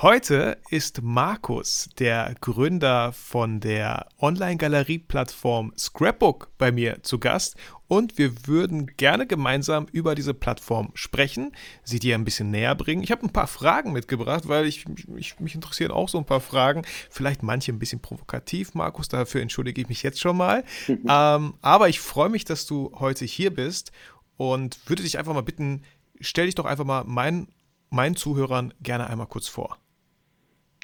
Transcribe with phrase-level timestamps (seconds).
[0.00, 7.56] Heute ist Markus, der Gründer von der Online-Galerie-Plattform Scrapbook, bei mir zu Gast
[7.88, 11.50] und wir würden gerne gemeinsam über diese Plattform sprechen,
[11.82, 13.02] sie dir ein bisschen näher bringen.
[13.02, 14.84] Ich habe ein paar Fragen mitgebracht, weil ich,
[15.16, 16.82] ich, mich interessieren auch so ein paar Fragen.
[17.10, 20.62] Vielleicht manche ein bisschen provokativ, Markus, dafür entschuldige ich mich jetzt schon mal.
[20.88, 23.90] ähm, aber ich freue mich, dass du heute hier bist
[24.36, 25.82] und würde dich einfach mal bitten,
[26.20, 27.48] stell dich doch einfach mal meinen,
[27.90, 29.76] meinen Zuhörern gerne einmal kurz vor.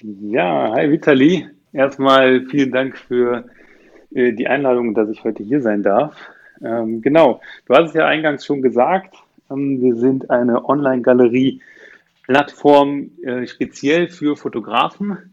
[0.03, 1.47] Ja, hi Vitali.
[1.71, 3.45] Erstmal vielen Dank für
[4.13, 6.17] äh, die Einladung, dass ich heute hier sein darf.
[6.61, 9.15] Ähm, genau, du hast es ja eingangs schon gesagt.
[9.49, 15.31] Ähm, wir sind eine Online-Galerie-Plattform äh, speziell für Fotografen.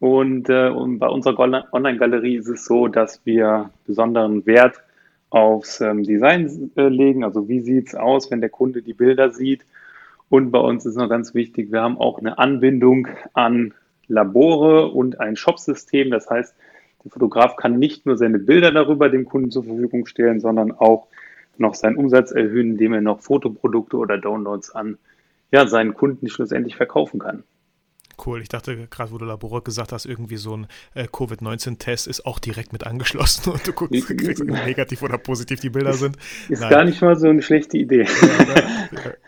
[0.00, 4.82] Und, äh, und bei unserer Online-Galerie ist es so, dass wir besonderen Wert
[5.28, 7.24] aufs ähm, Design äh, legen.
[7.24, 9.66] Also wie sieht es aus, wenn der Kunde die Bilder sieht.
[10.30, 13.74] Und bei uns ist noch ganz wichtig, wir haben auch eine Anbindung an
[14.08, 16.10] Labore und ein Shopsystem.
[16.10, 16.54] Das heißt,
[17.04, 21.06] der Fotograf kann nicht nur seine Bilder darüber dem Kunden zur Verfügung stellen, sondern auch
[21.58, 24.98] noch seinen Umsatz erhöhen, indem er noch Fotoprodukte oder Downloads an
[25.50, 27.42] ja, seinen Kunden schlussendlich verkaufen kann.
[28.24, 28.42] Cool.
[28.42, 32.38] Ich dachte gerade, wo du Labor gesagt hast, irgendwie so ein äh, Covid-19-Test ist auch
[32.38, 36.16] direkt mit angeschlossen und du guckst, kriegst, negativ oder positiv die Bilder sind.
[36.48, 36.70] Ist Nein.
[36.70, 38.06] gar nicht mal so eine schlechte Idee.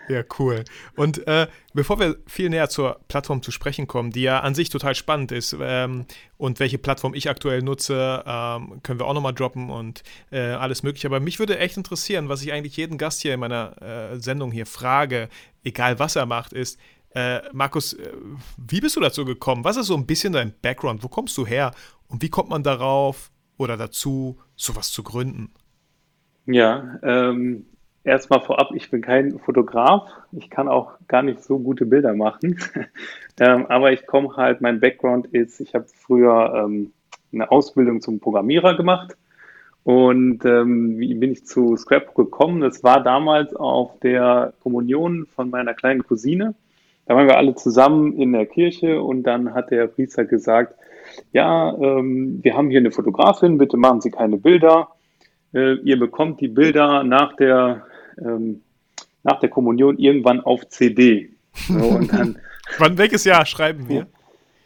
[0.09, 0.65] Ja, ja cool.
[0.97, 4.71] Und äh, bevor wir viel näher zur Plattform zu sprechen kommen, die ja an sich
[4.71, 9.35] total spannend ist ähm, und welche Plattform ich aktuell nutze, ähm, können wir auch nochmal
[9.35, 10.03] droppen und
[10.33, 11.07] äh, alles mögliche.
[11.07, 14.51] Aber mich würde echt interessieren, was ich eigentlich jeden Gast hier in meiner äh, Sendung
[14.51, 15.29] hier frage,
[15.65, 16.79] egal was er macht, ist,
[17.15, 18.13] äh, Markus, äh,
[18.57, 19.65] wie bist du dazu gekommen?
[19.65, 21.03] Was ist so ein bisschen dein Background?
[21.03, 21.73] Wo kommst du her?
[22.09, 25.53] Und wie kommt man darauf oder dazu, sowas zu gründen?
[26.47, 27.67] Ja, ähm,
[28.05, 30.09] erstmal vorab, ich bin kein Fotograf.
[30.33, 32.59] Ich kann auch gar nicht so gute Bilder machen.
[33.41, 36.93] ähm, aber ich komme halt, mein Background ist, ich habe früher ähm,
[37.33, 39.17] eine Ausbildung zum Programmierer gemacht.
[39.83, 42.61] Und ähm, wie bin ich zu Scrapbook gekommen?
[42.61, 46.55] Das war damals auf der Kommunion von meiner kleinen Cousine.
[47.07, 50.75] Da waren wir alle zusammen in der Kirche und dann hat der Priester gesagt,
[51.33, 54.89] ja, ähm, wir haben hier eine Fotografin, bitte machen Sie keine Bilder.
[55.53, 57.85] Äh, ihr bekommt die Bilder nach der,
[58.19, 58.63] ähm,
[59.23, 61.31] nach der Kommunion irgendwann auf CD.
[61.55, 62.39] So, und dann,
[62.79, 64.07] Wann, welches Jahr schreiben wir?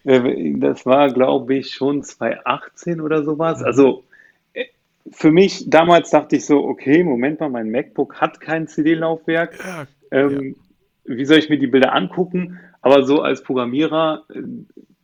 [0.04, 3.60] Äh, das war, glaube ich, schon 2018 oder sowas.
[3.60, 3.66] Mhm.
[3.66, 4.04] Also
[4.52, 4.64] äh,
[5.10, 9.58] für mich damals dachte ich so, okay, Moment mal, mein MacBook hat kein CD-Laufwerk.
[9.58, 10.63] Ja, ähm, ja
[11.04, 12.60] wie soll ich mir die Bilder angucken?
[12.80, 14.42] Aber so als Programmierer äh,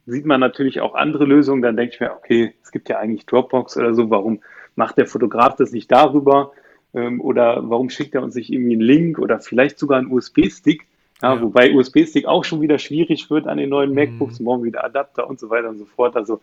[0.06, 1.62] sieht man natürlich auch andere Lösungen.
[1.62, 4.10] Dann denke ich mir, okay, es gibt ja eigentlich Dropbox oder so.
[4.10, 4.40] Warum
[4.74, 6.52] macht der Fotograf das nicht darüber?
[6.94, 10.86] Ähm, oder warum schickt er uns nicht irgendwie einen Link oder vielleicht sogar einen USB-Stick?
[11.22, 11.42] Ja, ja.
[11.42, 13.96] Wobei USB-Stick auch schon wieder schwierig wird an den neuen mhm.
[13.96, 16.16] MacBooks, morgen wieder Adapter und so weiter und so fort.
[16.16, 16.40] Also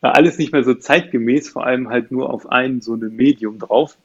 [0.00, 3.96] alles nicht mehr so zeitgemäß, vor allem halt nur auf ein so ein Medium drauf.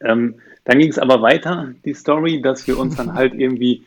[0.00, 3.84] Ähm, dann ging es aber weiter, die Story, dass wir uns dann halt irgendwie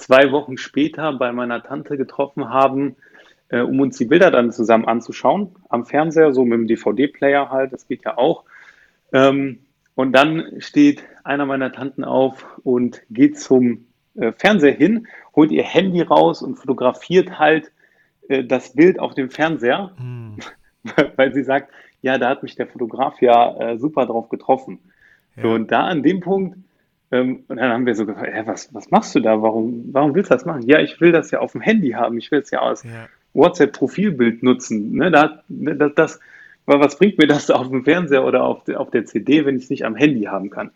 [0.00, 2.96] zwei Wochen später bei meiner Tante getroffen haben,
[3.48, 5.54] äh, um uns die Bilder dann zusammen anzuschauen.
[5.68, 8.44] Am Fernseher, so mit dem DVD-Player halt, das geht ja auch.
[9.12, 9.60] Ähm,
[9.94, 15.06] und dann steht einer meiner Tanten auf und geht zum äh, Fernseher hin,
[15.36, 17.70] holt ihr Handy raus und fotografiert halt
[18.28, 20.38] äh, das Bild auf dem Fernseher, hm.
[21.16, 21.72] weil sie sagt,
[22.02, 24.78] ja, da hat mich der Fotograf ja äh, super drauf getroffen.
[25.36, 25.42] Ja.
[25.42, 26.56] So, und da an dem Punkt
[27.10, 29.42] und dann haben wir so gefragt, ja, was, was machst du da?
[29.42, 30.62] Warum, warum willst du das machen?
[30.68, 32.16] Ja, ich will das ja auf dem Handy haben.
[32.18, 33.08] Ich will es ja als ja.
[33.34, 34.92] WhatsApp-Profilbild nutzen.
[34.92, 36.20] Ne, da, ne, das, das,
[36.66, 39.64] was bringt mir das auf dem Fernseher oder auf, der, auf der CD, wenn ich
[39.64, 40.70] es nicht am Handy haben kann?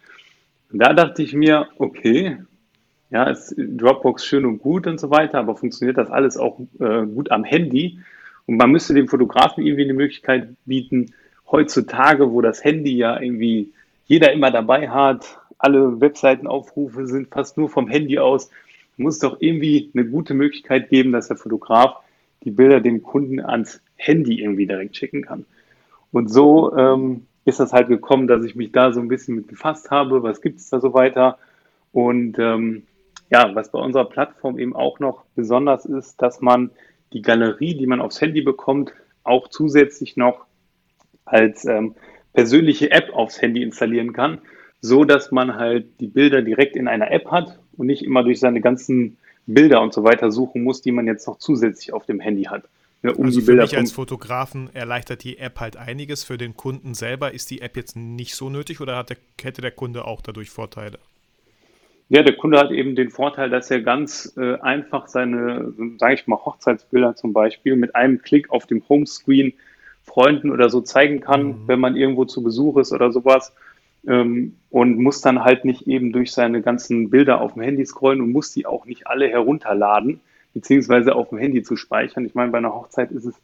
[0.73, 2.39] Und da dachte ich mir, okay,
[3.11, 7.07] ja, ist Dropbox schön und gut und so weiter, aber funktioniert das alles auch äh,
[7.07, 8.01] gut am Handy?
[8.47, 11.13] Und man müsste dem Fotografen irgendwie eine Möglichkeit bieten,
[11.49, 13.73] heutzutage, wo das Handy ja irgendwie
[14.07, 18.51] jeder immer dabei hat, alle Webseitenaufrufe sind fast nur vom Handy aus.
[18.97, 21.97] Muss doch irgendwie eine gute Möglichkeit geben, dass der Fotograf
[22.45, 25.47] die Bilder dem Kunden ans Handy irgendwie direkt schicken kann.
[26.13, 29.47] Und so ähm, ist das halt gekommen, dass ich mich da so ein bisschen mit
[29.49, 31.39] befasst habe, was gibt es da so weiter.
[31.93, 32.85] Und ähm,
[33.31, 36.71] ja, was bei unserer Plattform eben auch noch besonders ist, dass man
[37.13, 38.93] die Galerie, die man aufs Handy bekommt,
[39.25, 40.45] auch zusätzlich noch
[41.25, 41.95] als ähm,
[42.33, 44.41] persönliche App aufs Handy installieren kann
[44.85, 48.39] so dass man halt die Bilder direkt in einer App hat und nicht immer durch
[48.39, 49.17] seine ganzen
[49.47, 52.65] Bilder und so weiter suchen muss, die man jetzt noch zusätzlich auf dem Handy hat.
[53.03, 53.67] ja, um also die Bilder.
[53.67, 56.23] Für mich als Fotografen erleichtert die App halt einiges.
[56.23, 59.71] Für den Kunden selber ist die App jetzt nicht so nötig oder der, hätte der
[59.71, 60.99] Kunde auch dadurch Vorteile?
[62.11, 66.27] Ja, der Kunde hat eben den Vorteil, dass er ganz äh, einfach seine, sage ich
[66.27, 69.55] mal, Hochzeitsbilder zum Beispiel mit einem Klick auf dem Homescreen
[70.03, 71.63] Freunden oder so zeigen kann, mhm.
[71.69, 73.55] wenn man irgendwo zu Besuch ist oder sowas.
[74.07, 78.21] Ähm, und muss dann halt nicht eben durch seine ganzen Bilder auf dem Handy scrollen
[78.21, 80.21] und muss die auch nicht alle herunterladen,
[80.53, 82.27] beziehungsweise auf dem Handy zu speichern.
[82.27, 83.35] Ich meine, bei einer Hochzeit ist es,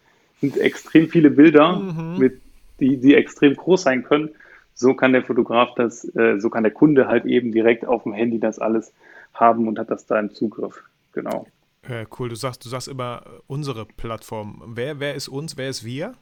[0.41, 2.19] sind extrem viele Bilder, mhm.
[2.19, 2.41] mit,
[2.81, 4.31] die, die extrem groß sein können
[4.81, 8.15] so kann der Fotograf das, äh, so kann der Kunde halt eben direkt auf dem
[8.15, 8.93] Handy das alles
[9.35, 10.83] haben und hat das da im Zugriff.
[11.13, 11.47] Genau.
[11.87, 12.31] Ja, cool.
[12.31, 14.63] Du sagst, du sagst immer äh, unsere Plattform.
[14.67, 15.59] Wer, wer ist uns?
[15.59, 16.15] Wer ist wir?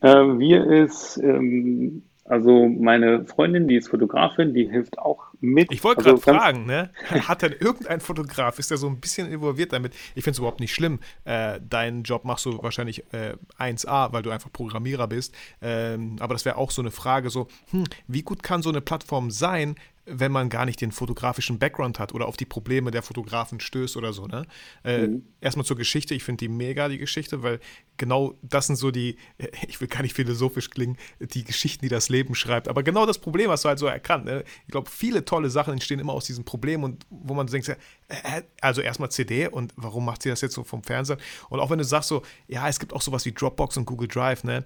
[0.00, 5.70] Äh, wir ist ähm, also meine Freundin, die ist Fotografin, die hilft auch mit.
[5.70, 6.90] Ich wollte also gerade fragen, ne?
[7.28, 9.94] Hat denn irgendein Fotograf, ist der so ein bisschen involviert damit?
[10.14, 11.00] Ich finde es überhaupt nicht schlimm.
[11.24, 15.34] Äh, deinen Job machst du wahrscheinlich äh, 1A, weil du einfach Programmierer bist.
[15.60, 18.80] Ähm, aber das wäre auch so eine Frage, so, hm, wie gut kann so eine
[18.80, 19.74] Plattform sein,
[20.06, 23.96] wenn man gar nicht den fotografischen Background hat oder auf die Probleme der Fotografen stößt
[23.96, 24.26] oder so.
[24.26, 24.46] Ne?
[24.84, 25.24] Äh, mhm.
[25.40, 27.60] Erstmal zur Geschichte, ich finde die mega, die Geschichte, weil
[27.96, 29.16] genau das sind so die,
[29.66, 32.68] ich will gar nicht philosophisch klingen, die Geschichten, die das Leben schreibt.
[32.68, 34.26] Aber genau das Problem hast du halt so erkannt.
[34.26, 34.44] Ne?
[34.66, 38.42] Ich glaube, viele tolle Sachen entstehen immer aus diesem Problem und wo man denkt, äh,
[38.60, 41.18] also erstmal CD und warum macht sie das jetzt so vom Fernsehen?
[41.48, 44.08] Und auch wenn du sagst so, ja, es gibt auch sowas wie Dropbox und Google
[44.08, 44.64] Drive, ne?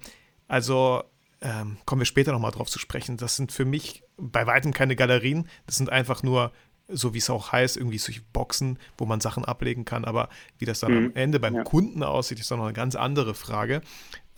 [0.48, 1.04] Also
[1.40, 3.16] ähm, kommen wir später nochmal drauf zu sprechen.
[3.16, 5.48] Das sind für mich bei weitem keine Galerien.
[5.66, 6.52] Das sind einfach nur,
[6.88, 10.04] so wie es auch heißt, irgendwie solche Boxen, wo man Sachen ablegen kann.
[10.04, 10.28] Aber
[10.58, 11.06] wie das dann mhm.
[11.06, 11.64] am Ende beim ja.
[11.64, 13.80] Kunden aussieht, ist dann noch eine ganz andere Frage.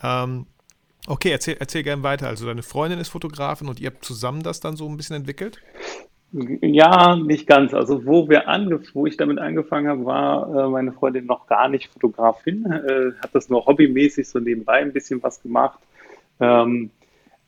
[0.03, 0.45] Ähm,
[1.07, 2.27] okay, erzähl, erzähl gerne weiter.
[2.27, 5.59] Also deine Freundin ist Fotografin und ihr habt zusammen das dann so ein bisschen entwickelt?
[6.61, 7.73] Ja, nicht ganz.
[7.73, 11.67] Also wo wir ange wo ich damit angefangen habe, war äh, meine Freundin noch gar
[11.67, 15.79] nicht Fotografin, äh, hat das nur hobbymäßig so nebenbei ein bisschen was gemacht
[16.41, 16.89] ähm,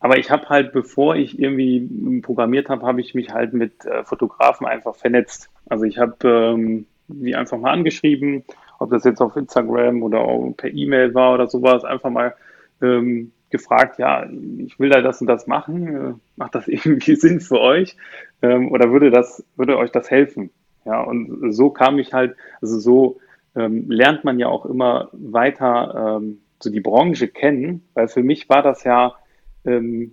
[0.04, 4.04] aber ich habe halt, bevor ich irgendwie programmiert habe, habe ich mich halt mit äh,
[4.04, 5.50] Fotografen einfach vernetzt.
[5.70, 8.44] Also ich habe ähm, die einfach mal angeschrieben,
[8.80, 10.28] ob das jetzt auf Instagram oder
[10.58, 12.36] per E-Mail war oder sowas, einfach mal
[12.82, 14.28] ähm, gefragt, ja,
[14.58, 17.96] ich will da das und das machen, äh, macht das irgendwie Sinn für euch
[18.42, 20.50] ähm, oder würde das, würde euch das helfen?
[20.84, 23.22] Ja, und so kam ich halt, also so
[23.56, 28.50] ähm, lernt man ja auch immer weiter ähm, so die Branche kennen, weil für mich
[28.50, 29.16] war das ja
[29.66, 30.12] ähm,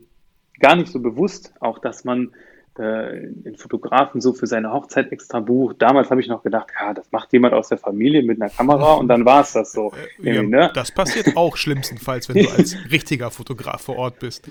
[0.58, 2.32] gar nicht so bewusst, auch dass man
[2.78, 5.82] äh, den Fotografen so für seine Hochzeit extra bucht.
[5.82, 8.94] Damals habe ich noch gedacht, ja, das macht jemand aus der Familie mit einer Kamera
[8.94, 9.92] und dann war es das so.
[10.22, 10.70] Ja, ne?
[10.74, 14.48] Das passiert auch schlimmstenfalls, wenn du als richtiger Fotograf vor Ort bist.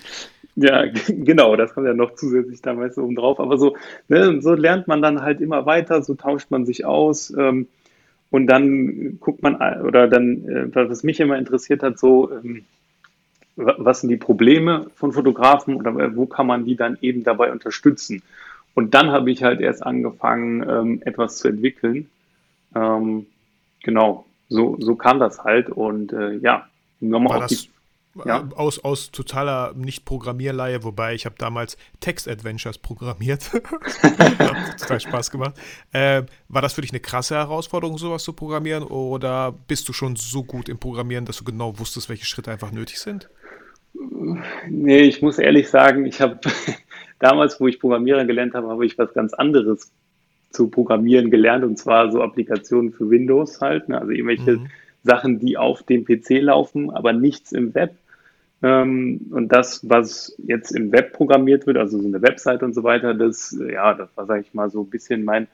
[0.55, 3.39] Ja, genau, das kommt ja noch zusätzlich damals oben drauf.
[3.39, 3.77] Aber so,
[4.09, 7.33] ne, so lernt man dann halt immer weiter, so tauscht man sich aus.
[7.37, 7.67] Ähm,
[8.31, 12.65] und dann guckt man, oder dann, äh, was mich immer interessiert hat, so, ähm,
[13.59, 18.21] was sind die Probleme von Fotografen oder wo kann man die dann eben dabei unterstützen?
[18.73, 22.09] Und dann habe ich halt erst angefangen, ähm, etwas zu entwickeln.
[22.73, 23.25] Ähm,
[23.83, 25.69] genau, so, so kam das halt.
[25.69, 26.67] Und äh, ja,
[27.01, 27.69] nochmal auf die
[28.25, 28.39] ja.
[28.39, 33.51] Äh, aus, aus totaler Nicht-Programmierleihe, wobei ich habe damals Text-Adventures programmiert.
[34.03, 35.55] hat total Spaß gemacht.
[35.91, 38.83] Äh, war das für dich eine krasse Herausforderung, sowas zu programmieren?
[38.83, 42.71] Oder bist du schon so gut im Programmieren, dass du genau wusstest, welche Schritte einfach
[42.71, 43.29] nötig sind?
[44.67, 46.39] Nee, ich muss ehrlich sagen, ich habe
[47.19, 49.91] damals, wo ich Programmierer gelernt habe, habe ich was ganz anderes
[50.51, 53.99] zu programmieren gelernt und zwar so Applikationen für Windows halt, ne?
[53.99, 54.67] also irgendwelche mhm.
[55.03, 57.95] Sachen, die auf dem PC laufen, aber nichts im Web.
[58.61, 62.83] Ähm, und das, was jetzt im Web programmiert wird, also so eine Website und so
[62.83, 65.47] weiter, das, ja, das war, sage ich mal, so ein bisschen mein,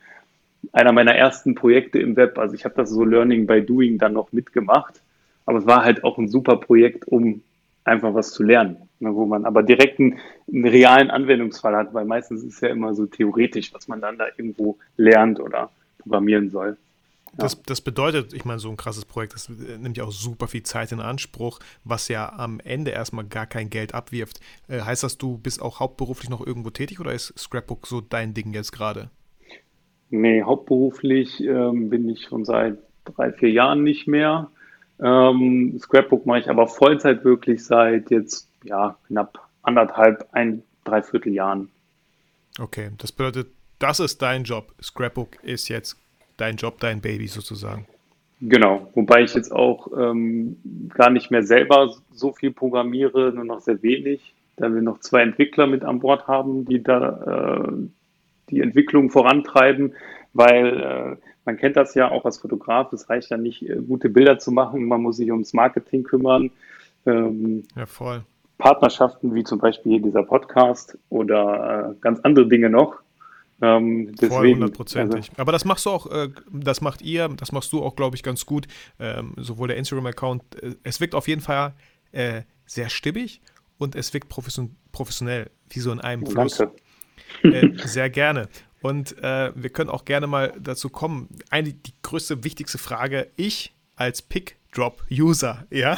[0.72, 2.38] einer meiner ersten Projekte im Web.
[2.38, 5.02] Also ich habe das so Learning by Doing dann noch mitgemacht.
[5.46, 7.42] Aber es war halt auch ein super Projekt, um
[7.84, 10.18] einfach was zu lernen, ne, wo man aber direkt einen,
[10.52, 14.18] einen, realen Anwendungsfall hat, weil meistens ist es ja immer so theoretisch, was man dann
[14.18, 15.70] da irgendwo lernt oder
[16.00, 16.78] programmieren soll.
[17.38, 20.64] Das, das, bedeutet, ich meine, so ein krasses Projekt, das nimmt ja auch super viel
[20.64, 24.40] Zeit in Anspruch, was ja am Ende erstmal gar kein Geld abwirft.
[24.68, 28.34] Äh, heißt das, du bist auch hauptberuflich noch irgendwo tätig oder ist Scrapbook so dein
[28.34, 29.10] Ding jetzt gerade?
[30.10, 34.50] Nee, hauptberuflich ähm, bin ich schon seit drei, vier Jahren nicht mehr.
[35.00, 41.70] Ähm, Scrapbook mache ich aber Vollzeit wirklich seit jetzt ja knapp anderthalb, ein, dreiviertel Jahren.
[42.60, 43.48] Okay, das bedeutet,
[43.80, 44.74] das ist dein Job.
[44.82, 45.98] Scrapbook ist jetzt
[46.38, 47.86] dein Job, dein Baby sozusagen.
[48.42, 50.58] Genau, wobei ich jetzt auch ähm,
[50.94, 55.22] gar nicht mehr selber so viel programmiere, nur noch sehr wenig, da wir noch zwei
[55.22, 57.72] Entwickler mit an Bord haben, die da äh,
[58.50, 59.94] die Entwicklung vorantreiben,
[60.34, 61.16] weil äh,
[61.46, 64.52] man kennt das ja auch als Fotograf, es reicht ja nicht, äh, gute Bilder zu
[64.52, 66.52] machen, man muss sich ums Marketing kümmern.
[67.06, 68.24] Ähm, ja, voll.
[68.58, 72.98] Partnerschaften wie zum Beispiel hier dieser Podcast oder äh, ganz andere Dinge noch.
[73.62, 75.30] Ähm, deswegen, Voll hundertprozentig.
[75.30, 78.16] Also, Aber das machst du auch, äh, das macht ihr, das machst du auch, glaube
[78.16, 78.68] ich, ganz gut.
[79.00, 81.74] Ähm, sowohl der Instagram-Account, äh, es wirkt auf jeden Fall
[82.12, 83.42] äh, sehr stimmig
[83.78, 86.58] und es wirkt profession professionell, wie so in einem Fluss.
[86.58, 86.76] Danke.
[87.44, 88.50] Äh, sehr gerne.
[88.82, 91.30] Und äh, wir können auch gerne mal dazu kommen.
[91.50, 95.98] Eine, die größte, wichtigste Frage, ich als Pick-Drop-User, ja,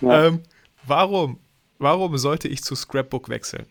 [0.00, 0.26] ja.
[0.26, 0.40] ähm,
[0.84, 1.38] warum,
[1.78, 3.66] warum sollte ich zu Scrapbook wechseln?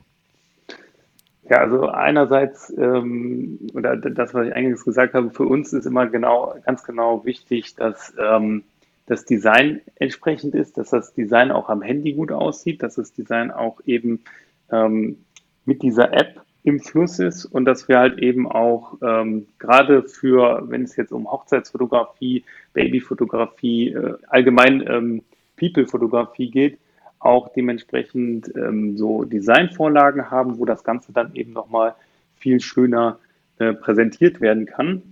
[1.49, 6.07] Ja, also einerseits, ähm, oder das, was ich eingangs gesagt habe, für uns ist immer
[6.07, 8.63] genau, ganz genau wichtig, dass ähm,
[9.07, 13.51] das Design entsprechend ist, dass das Design auch am Handy gut aussieht, dass das Design
[13.51, 14.23] auch eben
[14.71, 15.17] ähm,
[15.65, 20.63] mit dieser App im Fluss ist und dass wir halt eben auch ähm, gerade für,
[20.69, 22.43] wenn es jetzt um Hochzeitsfotografie,
[22.73, 25.23] Babyfotografie, äh, allgemein ähm,
[25.57, 26.77] People-Fotografie geht,
[27.21, 31.95] auch dementsprechend ähm, so Designvorlagen haben, wo das Ganze dann eben nochmal
[32.35, 33.19] viel schöner
[33.59, 35.03] äh, präsentiert werden kann.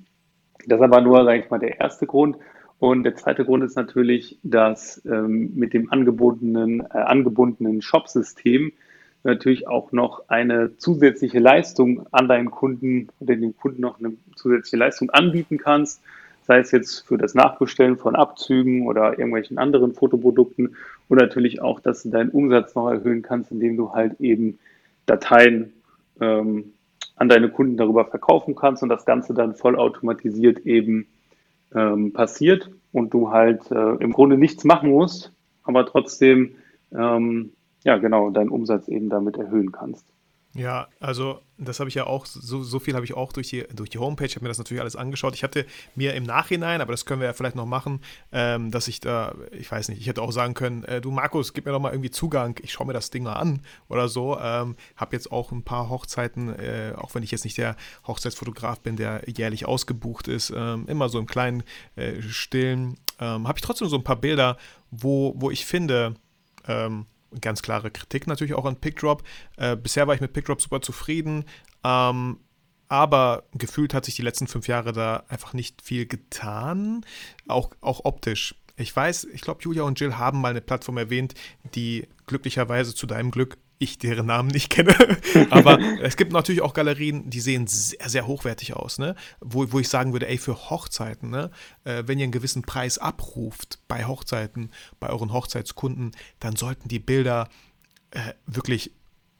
[0.66, 2.38] Das ist aber nur, sage ich mal, der erste Grund.
[2.80, 8.72] Und der zweite Grund ist natürlich, dass ähm, mit dem angebotenen, äh, angebundenen Shop-System
[9.24, 14.78] natürlich auch noch eine zusätzliche Leistung an deinen Kunden oder dem Kunden noch eine zusätzliche
[14.78, 16.02] Leistung anbieten kannst
[16.50, 20.76] sei es jetzt für das Nachbestellen von Abzügen oder irgendwelchen anderen Fotoprodukten
[21.08, 24.58] und natürlich auch, dass du deinen Umsatz noch erhöhen kannst, indem du halt eben
[25.06, 25.74] Dateien
[26.20, 26.74] ähm,
[27.18, 31.06] an deine Kunden darüber verkaufen kannst und das Ganze dann vollautomatisiert eben
[31.76, 36.56] ähm, passiert und du halt äh, im Grunde nichts machen musst, aber trotzdem
[36.92, 37.52] ähm,
[37.84, 40.04] ja genau deinen Umsatz eben damit erhöhen kannst.
[40.60, 43.66] Ja, also das habe ich ja auch, so, so viel habe ich auch durch die,
[43.74, 45.34] durch die Homepage, habe mir das natürlich alles angeschaut.
[45.34, 48.02] Ich hatte mir im Nachhinein, aber das können wir ja vielleicht noch machen,
[48.34, 51.54] ähm, dass ich da, ich weiß nicht, ich hätte auch sagen können, äh, du Markus,
[51.54, 54.38] gib mir doch mal irgendwie Zugang, ich schaue mir das Ding mal an oder so.
[54.38, 58.82] Ähm, habe jetzt auch ein paar Hochzeiten, äh, auch wenn ich jetzt nicht der Hochzeitsfotograf
[58.82, 61.64] bin, der jährlich ausgebucht ist, ähm, immer so im kleinen,
[61.96, 64.58] äh, stillen, ähm, habe ich trotzdem so ein paar Bilder,
[64.92, 66.16] wo, wo ich finde,
[66.68, 67.06] ähm,
[67.42, 69.24] ganz klare Kritik natürlich auch an PickDrop.
[69.58, 71.46] Äh, bisher war ich mit PickDrop super zufrieden,
[71.84, 72.40] ähm,
[72.88, 77.06] aber gefühlt hat sich die letzten fünf Jahre da einfach nicht viel getan,
[77.48, 78.56] auch, auch optisch.
[78.78, 81.36] Ich weiß, ich glaube, Julia und Jill haben mal eine Plattform erwähnt,
[81.76, 84.94] die glücklicherweise zu deinem Glück ich deren Namen nicht kenne.
[85.50, 89.16] Aber es gibt natürlich auch Galerien, die sehen sehr, sehr hochwertig aus, ne?
[89.40, 91.50] Wo, wo ich sagen würde, ey, für Hochzeiten, ne?
[91.86, 97.00] Äh, wenn ihr einen gewissen Preis abruft bei Hochzeiten, bei euren Hochzeitskunden, dann sollten die
[97.00, 97.48] Bilder
[98.12, 98.92] äh, wirklich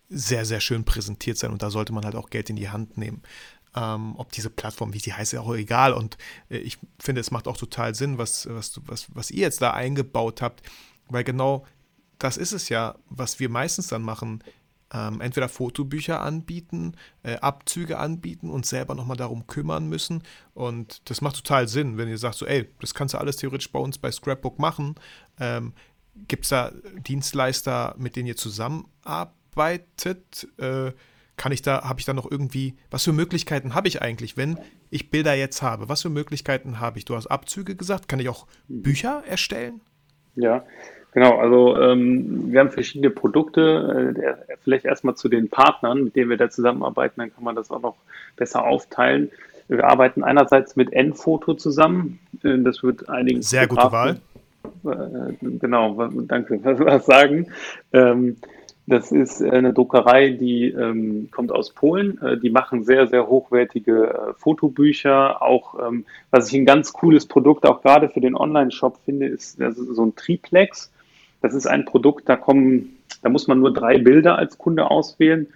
[0.08, 2.98] sehr, sehr schön präsentiert sein und da sollte man halt auch Geld in die Hand
[2.98, 3.22] nehmen.
[3.76, 5.94] Ähm, ob diese Plattform, wie sie heißt, ist auch egal.
[5.94, 6.18] Und
[6.50, 9.72] äh, ich finde, es macht auch total Sinn, was, was, was, was ihr jetzt da
[9.72, 10.64] eingebaut habt,
[11.10, 11.66] weil genau
[12.20, 14.44] das ist es ja, was wir meistens dann machen.
[14.92, 20.24] Ähm, entweder Fotobücher anbieten, äh, Abzüge anbieten und selber nochmal darum kümmern müssen.
[20.56, 23.72] Und das macht total Sinn, wenn ihr sagt, so, ey, das kannst du alles theoretisch
[23.72, 24.96] bei uns bei Scrapbook machen.
[25.40, 25.74] Ähm,
[26.28, 26.72] Gibt es da
[27.08, 30.48] Dienstleister, mit denen ihr zusammenarbeitet?
[30.58, 30.94] Äh,
[31.38, 34.60] kann ich da, habe ich da noch irgendwie, was für Möglichkeiten habe ich eigentlich, wenn
[34.90, 35.88] ich Bilder jetzt habe?
[35.88, 37.06] Was für Möglichkeiten habe ich?
[37.06, 39.82] Du hast Abzüge gesagt, kann ich auch Bücher erstellen?
[40.40, 40.64] Ja,
[41.12, 44.14] Genau, also ähm, wir haben verschiedene Produkte.
[44.16, 47.72] Äh, vielleicht erstmal zu den Partnern, mit denen wir da zusammenarbeiten, dann kann man das
[47.72, 47.96] auch noch
[48.36, 49.32] besser aufteilen.
[49.68, 52.20] Wir arbeiten einerseits mit N-Foto zusammen.
[52.44, 53.42] Äh, das wird einigen.
[53.42, 54.20] Sehr gute Wahl.
[54.86, 56.60] Äh, genau, danke.
[56.64, 57.52] Was, was sagen?
[57.92, 58.38] Ähm,
[58.90, 62.22] das ist eine Druckerei, die ähm, kommt aus Polen.
[62.22, 65.42] Äh, die machen sehr, sehr hochwertige äh, Fotobücher.
[65.42, 69.60] Auch, ähm, was ich ein ganz cooles Produkt auch gerade für den Online-Shop finde, ist,
[69.60, 70.92] ist so ein Triplex.
[71.42, 75.48] Das ist ein Produkt, da kommen, da muss man nur drei Bilder als Kunde auswählen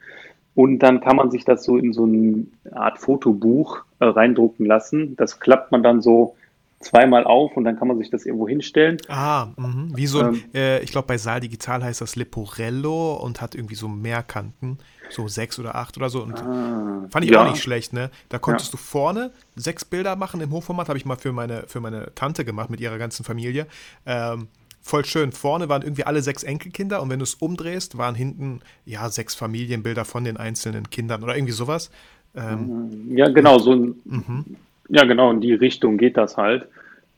[0.56, 5.16] und dann kann man sich das so in so eine Art Fotobuch äh, reindrucken lassen.
[5.18, 6.36] Das klappt man dann so
[6.84, 8.98] zweimal auf und dann kann man sich das irgendwo hinstellen.
[9.08, 9.96] Ah, mh.
[9.96, 13.76] wie so, ähm, äh, ich glaube bei Saal Digital heißt das Leporello und hat irgendwie
[13.76, 14.78] so mehr Kanten,
[15.10, 16.22] so sechs oder acht oder so.
[16.22, 17.44] Und ah, fand ich ja.
[17.44, 18.10] auch nicht schlecht, ne?
[18.30, 18.78] Da konntest ja.
[18.78, 22.46] du vorne sechs Bilder machen im Hochformat, habe ich mal für meine, für meine Tante
[22.46, 23.68] gemacht mit ihrer ganzen Familie.
[24.06, 24.48] Ähm,
[24.82, 25.32] voll schön.
[25.32, 29.34] Vorne waren irgendwie alle sechs Enkelkinder und wenn du es umdrehst, waren hinten ja sechs
[29.34, 31.90] Familienbilder von den einzelnen Kindern oder irgendwie sowas.
[32.36, 34.58] Ähm, ja, genau, so ein, mhm.
[34.90, 36.68] Ja, genau, in die Richtung geht das halt.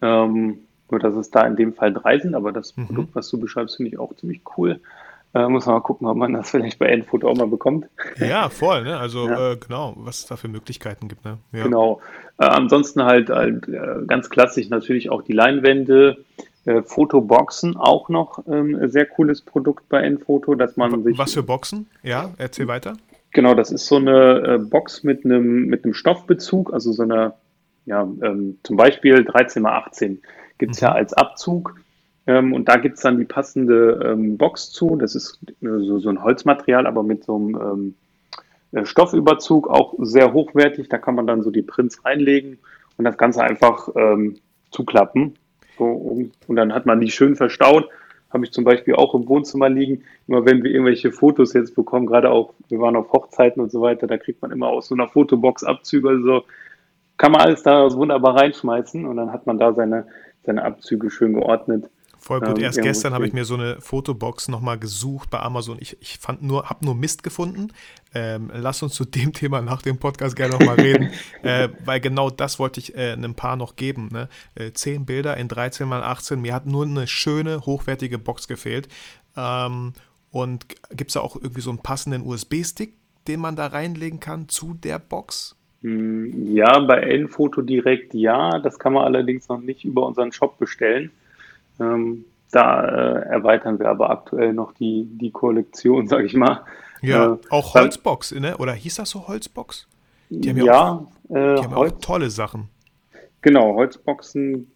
[0.02, 2.88] Ähm, nur, dass es da in dem Fall drei sind, aber das mhm.
[2.88, 4.80] Produkt, was du beschreibst, finde ich auch ziemlich cool.
[5.34, 7.88] Äh, muss man mal gucken, ob man das vielleicht bei Endfoto auch mal bekommt.
[8.18, 8.98] Ja, voll, ne?
[8.98, 9.52] Also ja.
[9.52, 11.40] äh, genau, was es da für Möglichkeiten gibt, ne?
[11.52, 11.64] Ja.
[11.64, 12.02] Genau.
[12.38, 13.54] Äh, ansonsten halt, äh,
[14.08, 16.24] ganz klassisch natürlich auch die Leinwände,
[16.66, 21.18] äh, Fotoboxen auch noch ähm, sehr cooles Produkt bei Endfoto, dass man sich.
[21.18, 21.88] Was für Boxen?
[22.02, 22.94] Ja, erzähl weiter.
[23.32, 27.34] Genau, das ist so eine äh, Box mit einem mit einem Stoffbezug, also so eine,
[27.86, 30.22] ja, ähm, zum Beispiel 13 x 18
[30.58, 30.86] gibt es mhm.
[30.88, 31.76] ja als Abzug.
[32.28, 34.96] Ähm, und da gibt es dann die passende ähm, Box zu.
[34.96, 37.96] Das ist äh, so, so ein Holzmaterial, aber mit so einem ähm,
[38.72, 40.90] äh, Stoffüberzug, auch sehr hochwertig.
[40.90, 42.58] Da kann man dann so die Prints reinlegen
[42.98, 44.38] und das Ganze einfach ähm,
[44.72, 45.36] zuklappen.
[45.78, 47.90] So, um, und dann hat man die schön verstaut.
[48.32, 50.04] Habe ich zum Beispiel auch im Wohnzimmer liegen.
[50.28, 53.82] Immer wenn wir irgendwelche Fotos jetzt bekommen, gerade auch, wir waren auf Hochzeiten und so
[53.82, 56.10] weiter, da kriegt man immer aus so einer Fotobox Abzüge.
[56.10, 56.44] Also
[57.18, 60.08] kann man alles da wunderbar reinschmeißen und dann hat man da seine,
[60.46, 61.90] seine Abzüge schön geordnet.
[62.26, 62.58] Voll gut.
[62.58, 65.78] Ähm, Erst gestern habe ich mir so eine Fotobox nochmal gesucht bei Amazon.
[65.80, 67.72] Ich, ich fand nur, habe nur Mist gefunden.
[68.16, 71.12] Ähm, lass uns zu dem Thema nach dem Podcast gerne nochmal reden,
[71.44, 74.10] äh, weil genau das wollte ich äh, einem Paar noch geben.
[74.12, 74.28] Ne?
[74.56, 76.42] Äh, zehn Bilder in 13 mal 18.
[76.42, 78.88] Mir hat nur eine schöne, hochwertige Box gefehlt.
[79.38, 79.94] Ähm,
[80.32, 82.96] und gibt es da auch irgendwie so einen passenden USB-Stick,
[83.28, 85.56] den man da reinlegen kann zu der Box?
[85.86, 88.58] Hm, ja, bei N-Foto direkt ja.
[88.58, 91.12] Das kann man allerdings noch nicht über unseren Shop bestellen.
[91.80, 96.62] Ähm, da äh, erweitern wir aber aktuell noch die, die Kollektion, sag ich mal.
[97.04, 98.58] Ja, äh, auch Holzbox, ne?
[98.58, 99.88] oder hieß das so Holzbox?
[100.30, 102.70] Die haben ja, ja auch, äh, die haben Holz, auch tolle Sachen.
[103.42, 104.72] Genau, Holzboxen.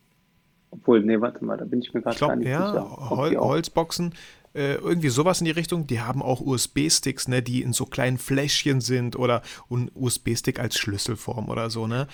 [0.70, 3.10] Obwohl, nee, warte mal, da bin ich mir gerade gar nicht ja, sicher.
[3.10, 4.13] Hol Holzboxen,
[4.60, 5.88] äh, irgendwie sowas in die Richtung.
[5.88, 10.78] Die haben auch USB-Sticks, ne, die in so kleinen Fläschchen sind oder ein USB-Stick als
[10.78, 12.08] Schlüsselform oder so, ne?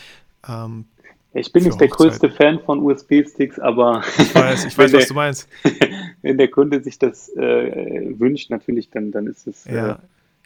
[0.47, 0.85] Ähm,
[1.33, 5.07] ich bin nicht der größte Fan von USB-Sticks, aber ich weiß, ich weiß was der,
[5.07, 5.49] du meinst.
[6.21, 9.65] wenn der Kunde sich das äh, wünscht, natürlich, dann, dann ist es.
[9.65, 9.99] Ja.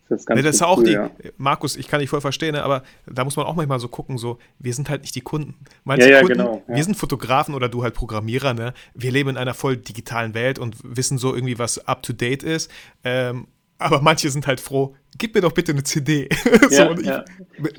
[0.10, 1.12] Das, nee, das ist auch cool, die, ja.
[1.38, 4.40] Markus, ich kann dich voll verstehen, aber da muss man auch manchmal so gucken, so,
[4.58, 5.54] wir sind halt nicht die Kunden.
[5.84, 8.74] Meinst ja, ja, Kunden, genau, wir sind Fotografen oder du halt Programmierer, ne?
[8.96, 12.42] Wir leben in einer voll digitalen Welt und wissen so irgendwie, was up to date
[12.42, 12.72] ist.
[13.04, 13.48] Ähm,
[13.80, 16.28] aber manche sind halt froh, gib mir doch bitte eine CD.
[16.70, 17.24] Ja, so, ja.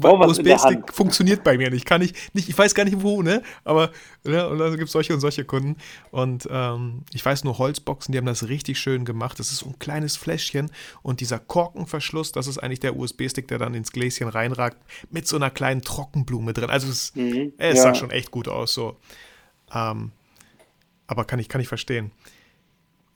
[0.03, 1.85] USB-Stick funktioniert bei mir nicht.
[1.85, 3.43] Kann ich nicht, ich weiß gar nicht wo, ne?
[3.65, 3.91] Aber
[4.25, 5.77] ne, und dann gibt es solche und solche Kunden.
[6.11, 9.39] Und ähm, ich weiß nur, Holzboxen, die haben das richtig schön gemacht.
[9.39, 10.71] Das ist so ein kleines Fläschchen
[11.03, 14.79] und dieser Korkenverschluss, das ist eigentlich der USB-Stick, der dann ins Gläschen reinragt,
[15.11, 16.71] mit so einer kleinen Trockenblume drin.
[16.71, 17.83] Also es, mhm, es ja.
[17.83, 18.73] sah schon echt gut aus.
[18.73, 18.97] So.
[19.75, 20.13] Ähm,
[21.07, 22.11] aber kann ich, kann ich verstehen.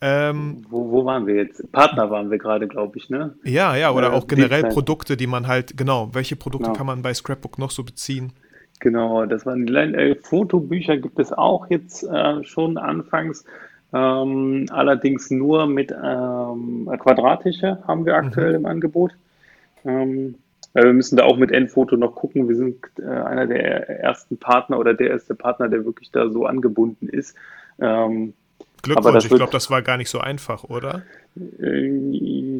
[0.07, 1.73] Ähm, wo, wo, waren wir jetzt?
[1.73, 3.35] Partner waren wir gerade, glaube ich, ne?
[3.43, 6.77] Ja, ja, oder äh, auch generell Produkte, die man halt, genau, welche Produkte genau.
[6.77, 8.35] kann man bei Scrapbook noch so beziehen?
[8.81, 13.47] Genau, das waren die äh, Fotobücher gibt es auch jetzt äh, schon anfangs,
[13.95, 18.57] ähm, allerdings nur mit ähm, quadratische haben wir aktuell mhm.
[18.57, 19.13] im Angebot.
[19.87, 20.35] Ähm,
[20.75, 22.47] wir müssen da auch mit Endfoto noch gucken.
[22.47, 26.45] Wir sind äh, einer der ersten Partner oder der erste Partner, der wirklich da so
[26.45, 27.35] angebunden ist.
[27.81, 28.35] Ähm,
[28.85, 31.03] Glückwunsch, ich glaube, das war gar nicht so einfach, oder?
[31.61, 31.89] Äh,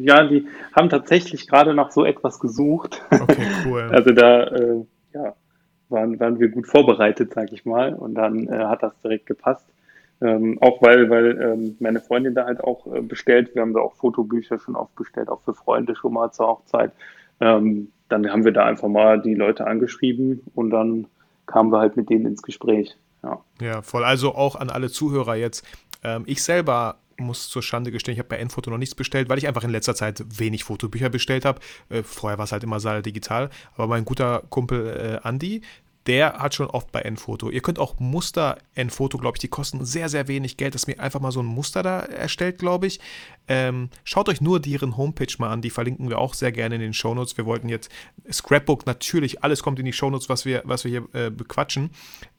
[0.03, 3.01] ja, die haben tatsächlich gerade nach so etwas gesucht.
[3.09, 3.89] Okay, cool.
[3.91, 5.35] Also da äh, ja,
[5.89, 9.65] waren, waren wir gut vorbereitet, sag ich mal, und dann äh, hat das direkt gepasst.
[10.21, 13.81] Ähm, auch weil, weil ähm, meine Freundin da halt auch äh, bestellt, wir haben da
[13.81, 16.91] auch Fotobücher schon oft bestellt, auch für Freunde schon mal zur Hochzeit.
[17.41, 21.07] Ähm, dann haben wir da einfach mal die Leute angeschrieben und dann
[21.47, 22.95] kamen wir halt mit denen ins Gespräch.
[23.23, 23.39] Ja.
[23.59, 24.03] ja, voll.
[24.03, 25.65] Also auch an alle Zuhörer jetzt.
[26.03, 29.37] Ähm, ich selber muss zur Schande gestehen, ich habe bei Enfoto noch nichts bestellt, weil
[29.37, 31.59] ich einfach in letzter Zeit wenig Fotobücher bestellt habe.
[31.89, 33.49] Äh, vorher war es halt immer Saal digital.
[33.75, 35.61] Aber mein guter Kumpel äh, Andy,
[36.05, 37.49] der hat schon oft bei Enfoto.
[37.49, 40.99] Ihr könnt auch Muster Enfoto, glaube ich, die kosten sehr, sehr wenig Geld, dass mir
[40.99, 42.99] einfach mal so ein Muster da erstellt, glaube ich.
[43.47, 46.81] Ähm, schaut euch nur deren Homepage mal an, die verlinken wir auch sehr gerne in
[46.81, 47.37] den Shownotes.
[47.37, 47.89] Wir wollten jetzt
[48.31, 51.89] Scrapbook, natürlich, alles kommt in die Shownotes, was wir, was wir hier äh, bequatschen.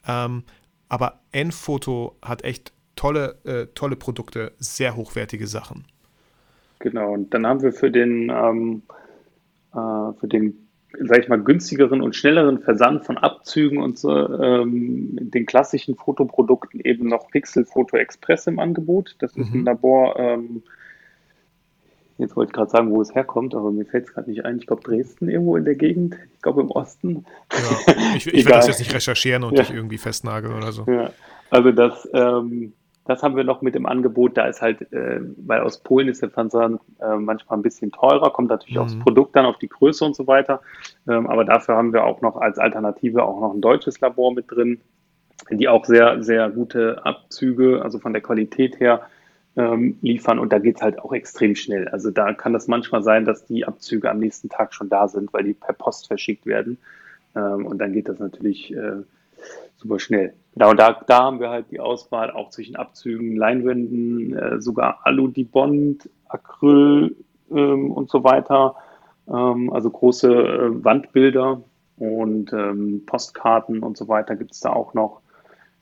[0.07, 0.45] Ähm,
[0.89, 5.85] aber Enfoto hat echt tolle, äh, tolle Produkte, sehr hochwertige Sachen.
[6.79, 8.83] Genau, und dann haben wir für den, ähm,
[9.73, 10.69] äh, für den,
[11.01, 16.81] sag ich mal, günstigeren und schnelleren Versand von Abzügen und so, ähm, den klassischen Fotoprodukten
[16.81, 19.17] eben noch Pixel Photo Express im Angebot.
[19.21, 19.61] Das ist mhm.
[19.61, 20.63] ein Labor, ähm,
[22.19, 24.59] Jetzt wollte ich gerade sagen, wo es herkommt, aber mir fällt es gerade nicht ein.
[24.59, 26.17] Ich glaube, Dresden irgendwo in der Gegend.
[26.35, 27.27] Ich glaube, im Osten.
[27.53, 29.63] Ja, ich, ich will das jetzt nicht recherchieren und ja.
[29.63, 30.85] dich irgendwie festnageln oder so.
[30.87, 31.11] Ja,
[31.51, 32.73] also das, ähm,
[33.07, 34.37] das haben wir noch mit im Angebot.
[34.37, 38.31] Da ist halt, äh, weil aus Polen ist der Versand äh, manchmal ein bisschen teurer,
[38.31, 38.83] kommt natürlich mhm.
[38.83, 40.61] aufs Produkt dann, auf die Größe und so weiter.
[41.09, 44.51] Ähm, aber dafür haben wir auch noch als Alternative auch noch ein deutsches Labor mit
[44.51, 44.81] drin,
[45.51, 49.03] die auch sehr, sehr gute Abzüge, also von der Qualität her,
[49.57, 51.89] ähm, liefern und da geht es halt auch extrem schnell.
[51.89, 55.33] Also da kann das manchmal sein, dass die Abzüge am nächsten Tag schon da sind,
[55.33, 56.79] weil die per Post verschickt werden.
[57.35, 59.03] Ähm, und dann geht das natürlich äh,
[59.87, 60.35] super schnell.
[60.55, 65.29] Genau, da, da haben wir halt die Auswahl auch zwischen Abzügen, Leinwänden, äh, sogar Alu,
[65.29, 67.15] die Bond, Acryl
[67.51, 68.75] ähm, und so weiter.
[69.29, 71.63] Ähm, also große äh, Wandbilder
[71.99, 75.21] und ähm, Postkarten und so weiter gibt es da auch noch.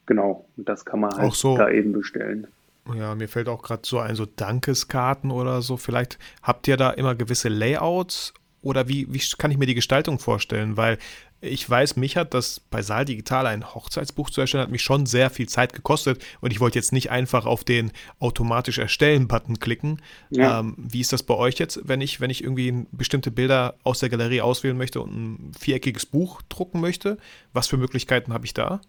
[0.07, 1.57] Genau, und das kann man halt so.
[1.57, 2.47] da eben bestellen.
[2.95, 5.79] Ja, mir fällt auch gerade so ein, so Dankeskarten oder so.
[5.79, 10.19] Vielleicht habt ihr da immer gewisse Layouts oder wie, wie kann ich mir die Gestaltung
[10.19, 10.77] vorstellen?
[10.77, 10.99] Weil
[11.45, 15.07] ich weiß, mich hat das bei Saal Digital ein Hochzeitsbuch zu erstellen, hat mich schon
[15.07, 20.01] sehr viel Zeit gekostet und ich wollte jetzt nicht einfach auf den automatisch erstellen-Button klicken.
[20.31, 20.61] Ja.
[20.61, 24.01] Ähm, wie ist das bei euch jetzt, wenn ich, wenn ich irgendwie bestimmte Bilder aus
[24.01, 27.19] der Galerie auswählen möchte und ein viereckiges Buch drucken möchte?
[27.53, 28.81] Was für Möglichkeiten habe ich da?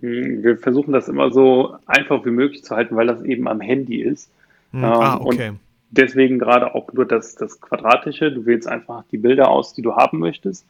[0.00, 3.60] Hm, wir versuchen das immer so einfach wie möglich zu halten, weil das eben am
[3.60, 4.30] Handy ist.
[4.72, 5.48] Hm, ah, ähm, okay.
[5.50, 5.58] Und
[5.90, 8.32] deswegen gerade auch nur das, das Quadratische.
[8.32, 10.66] Du wählst einfach die Bilder aus, die du haben möchtest.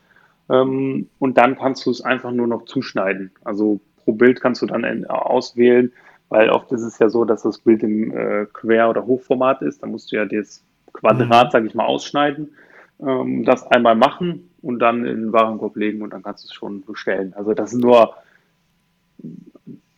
[0.50, 3.30] Ähm, und dann kannst du es einfach nur noch zuschneiden.
[3.44, 5.92] Also pro Bild kannst du dann auswählen,
[6.28, 9.82] weil oft ist es ja so, dass das Bild im äh, Quer- oder Hochformat ist.
[9.82, 11.50] Da musst du ja das Quadrat, mhm.
[11.50, 12.54] sage ich mal, ausschneiden,
[13.00, 16.54] ähm, das einmal machen und dann in den Warenkorb legen und dann kannst du es
[16.54, 17.34] schon bestellen.
[17.36, 18.14] Also das sind nur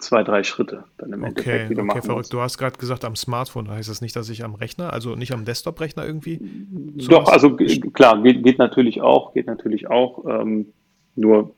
[0.05, 2.33] zwei, drei Schritte dann im okay, Endeffekt, die du okay, verrückt.
[2.33, 5.33] Du hast gerade gesagt am Smartphone, heißt das nicht, dass ich am Rechner, also nicht
[5.33, 6.41] am Desktop-Rechner irgendwie?
[7.09, 10.25] Doch, also klar, geht, geht natürlich auch, geht natürlich auch.
[10.27, 10.67] Ähm,
[11.17, 11.55] nur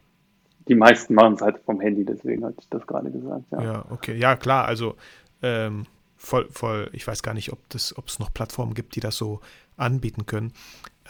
[0.68, 3.44] die meisten machen es halt vom Handy, deswegen hatte ich das gerade gesagt.
[3.52, 3.62] Ja.
[3.62, 4.96] ja, okay, ja klar, also
[5.42, 9.00] ähm, voll, voll, ich weiß gar nicht, ob das, ob es noch Plattformen gibt, die
[9.00, 9.40] das so
[9.76, 10.52] anbieten können.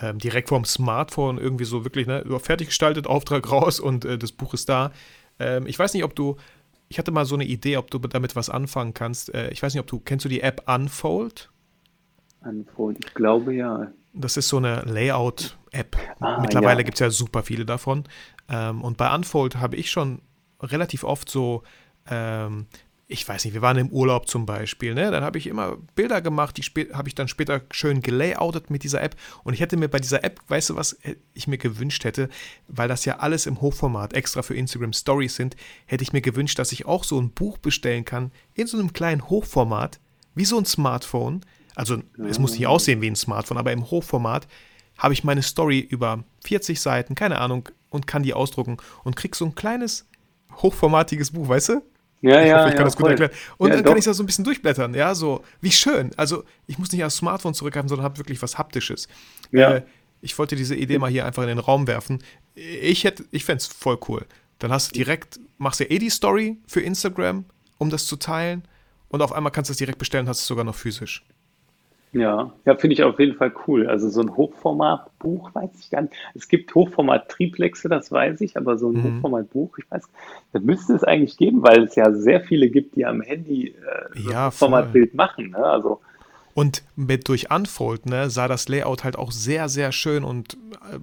[0.01, 4.33] Ähm, direkt vom Smartphone irgendwie so wirklich, ne, fertig gestaltet, Auftrag raus und äh, das
[4.33, 4.93] Buch ist da.
[5.39, 6.37] Ähm, ich weiß nicht, ob du
[6.89, 9.35] ich hatte mal so eine Idee, ob du damit was anfangen kannst.
[9.35, 11.51] Äh, ich weiß nicht, ob du, kennst du die App Unfold?
[12.41, 13.91] Unfold, ich glaube ja.
[14.13, 15.97] Das ist so eine Layout-App.
[16.21, 16.85] Ah, Mittlerweile ja.
[16.85, 18.05] gibt es ja super viele davon.
[18.49, 20.21] Ähm, und bei Unfold habe ich schon
[20.61, 21.63] relativ oft so
[22.09, 22.67] ähm,
[23.09, 25.13] ich weiß nicht, wir waren im Urlaub zum Beispiel, ne?
[25.13, 29.01] Dann habe ich immer Bilder gemacht, die habe ich dann später schön gelayoutet mit dieser
[29.01, 29.15] App.
[29.45, 30.99] Und ich hätte mir bei dieser App, weißt du, was
[31.33, 32.29] ich mir gewünscht hätte,
[32.67, 35.55] weil das ja alles im Hochformat extra für Instagram Stories sind,
[35.87, 38.93] hätte ich mir gewünscht, dass ich auch so ein Buch bestellen kann in so einem
[38.93, 40.01] kleinen Hochformat,
[40.35, 41.43] wie so ein Smartphone.
[41.77, 44.49] Also es muss nicht aussehen wie ein Smartphone, aber im Hochformat
[44.99, 49.37] habe ich meine Story über 40 Seiten, keine Ahnung, und kann die ausdrucken und krieg
[49.37, 50.09] so ein kleines
[50.57, 51.83] hochformatiges Buch, weißt du?
[52.23, 53.31] Ja, ich ja, hoffe, ich kann ja, das gut erklären.
[53.59, 53.91] Und ja, dann doch.
[53.91, 54.95] kann ich das so ein bisschen durchblättern.
[54.95, 56.11] Ja, so, wie schön.
[56.17, 59.09] Also, ich muss nicht aufs Smartphone zurückgreifen, sondern habe wirklich was Haptisches.
[59.53, 59.77] Ja.
[59.77, 59.83] Äh,
[60.23, 62.23] ich wollte diese Idee mal hier einfach in den Raum werfen.
[62.55, 64.27] Ich hätte, ich fände es voll cool.
[64.59, 67.45] Dann hast du direkt, machst du eh die Story für Instagram,
[67.79, 68.67] um das zu teilen.
[69.09, 71.25] Und auf einmal kannst du es direkt bestellen, hast es sogar noch physisch.
[72.13, 73.89] Ja, ja, finde ich auf jeden Fall cool.
[73.89, 76.15] Also so ein Hochformatbuch weiß ich gar nicht.
[76.35, 79.17] Es gibt Hochformat-Triplexe, das weiß ich, aber so ein mhm.
[79.17, 80.09] Hochformatbuch, ich weiß,
[80.53, 84.19] das müsste es eigentlich geben, weil es ja sehr viele gibt, die am Handy äh,
[84.19, 85.51] so ja, Hochformatbild machen.
[85.51, 85.59] Ne?
[85.59, 86.01] Also
[86.57, 90.55] und mit durch Unfold ne, sah das Layout halt auch sehr, sehr schön und
[90.91, 90.99] äh,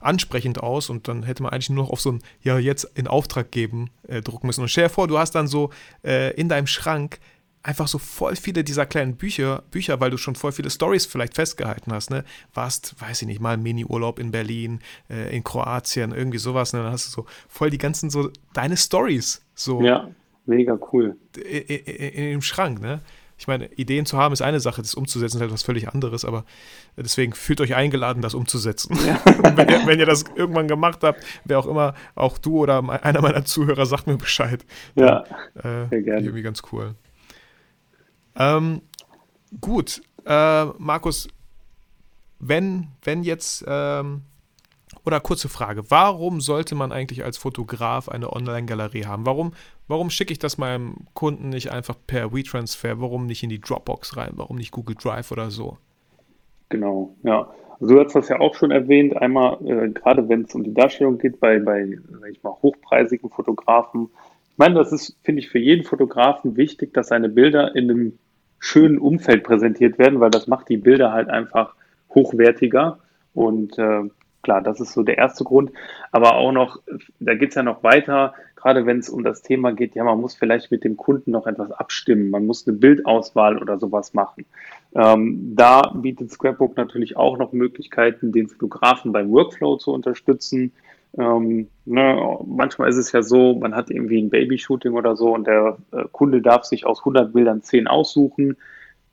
[0.00, 0.90] ansprechend aus.
[0.90, 3.90] Und dann hätte man eigentlich nur noch auf so ein, ja, jetzt in Auftrag geben,
[4.08, 4.62] äh, drucken müssen.
[4.62, 5.70] Und stell dir vor, du hast dann so
[6.02, 7.20] äh, in deinem Schrank
[7.62, 11.34] einfach so voll viele dieser kleinen Bücher, Bücher, weil du schon voll viele Stories vielleicht
[11.34, 12.24] festgehalten hast, ne?
[12.54, 16.82] Warst, weiß ich nicht, mal Mini-Urlaub in Berlin, äh, in Kroatien, irgendwie sowas, ne?
[16.82, 19.82] Dann hast du so voll die ganzen so deine Stories so.
[19.82, 20.08] Ja,
[20.46, 21.16] mega cool.
[21.36, 23.00] In, in, dem Schrank, ne?
[23.36, 26.44] Ich meine, Ideen zu haben ist eine Sache, das umzusetzen ist etwas völlig anderes, aber
[26.98, 28.98] deswegen fühlt euch eingeladen, das umzusetzen.
[29.06, 29.18] Ja.
[29.56, 33.22] wenn, ihr, wenn, ihr, das irgendwann gemacht habt, wer auch immer, auch du oder einer
[33.22, 34.66] meiner Zuhörer, sagt mir Bescheid.
[34.94, 36.20] Ja, äh, sehr gerne.
[36.20, 36.94] Irgendwie ganz cool.
[38.40, 38.80] Ähm,
[39.60, 41.28] gut, äh, Markus,
[42.38, 44.22] wenn, wenn jetzt, ähm,
[45.04, 49.26] oder kurze Frage, warum sollte man eigentlich als Fotograf eine Online-Galerie haben?
[49.26, 49.52] Warum,
[49.88, 52.98] warum schicke ich das meinem Kunden nicht einfach per WeTransfer?
[53.00, 54.32] Warum nicht in die Dropbox rein?
[54.36, 55.76] Warum nicht Google Drive oder so?
[56.70, 57.52] Genau, ja.
[57.78, 60.74] Also du hast das ja auch schon erwähnt, einmal äh, gerade wenn es um die
[60.74, 64.08] Darstellung geht bei, bei sag ich mal, hochpreisigen Fotografen,
[64.60, 68.18] meine, das ist, finde ich, für jeden Fotografen wichtig, dass seine Bilder in einem
[68.60, 71.74] schönen Umfeld präsentiert werden, weil das macht die Bilder halt einfach
[72.14, 72.98] hochwertiger.
[73.34, 74.02] Und äh,
[74.42, 75.72] klar, das ist so der erste Grund.
[76.12, 76.80] Aber auch noch,
[77.18, 80.20] da geht es ja noch weiter, gerade wenn es um das Thema geht, ja, man
[80.20, 84.44] muss vielleicht mit dem Kunden noch etwas abstimmen, man muss eine Bildauswahl oder sowas machen.
[84.94, 90.72] Ähm, da bietet Scrapbook natürlich auch noch Möglichkeiten, den Fotografen beim Workflow zu unterstützen.
[91.18, 95.46] Ähm, ne, manchmal ist es ja so, man hat irgendwie ein Babyshooting oder so und
[95.46, 98.56] der äh, Kunde darf sich aus 100 Bildern 10 aussuchen.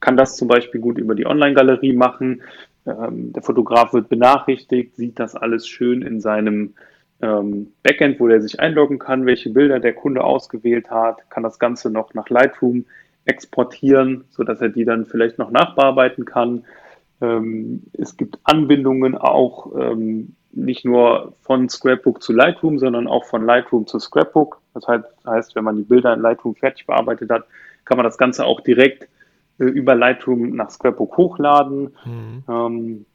[0.00, 2.42] kann das zum Beispiel gut über die Online-Galerie machen.
[2.86, 6.74] Ähm, der Fotograf wird benachrichtigt, sieht das alles schön in seinem
[7.20, 11.58] ähm, Backend, wo er sich einloggen kann, welche Bilder der Kunde ausgewählt hat, kann das
[11.58, 12.84] Ganze noch nach Lightroom
[13.24, 16.64] exportieren, sodass er die dann vielleicht noch nachbearbeiten kann.
[17.20, 23.44] Ähm, es gibt Anbindungen auch ähm, nicht nur von Scrapbook zu Lightroom, sondern auch von
[23.44, 24.60] Lightroom zu Scrapbook.
[24.74, 24.86] Das
[25.26, 27.44] heißt, wenn man die Bilder in Lightroom fertig bearbeitet hat,
[27.84, 29.08] kann man das Ganze auch direkt
[29.58, 31.94] äh, über Lightroom nach Scrapbook hochladen.
[32.04, 32.44] Mhm.
[32.48, 33.06] Ähm,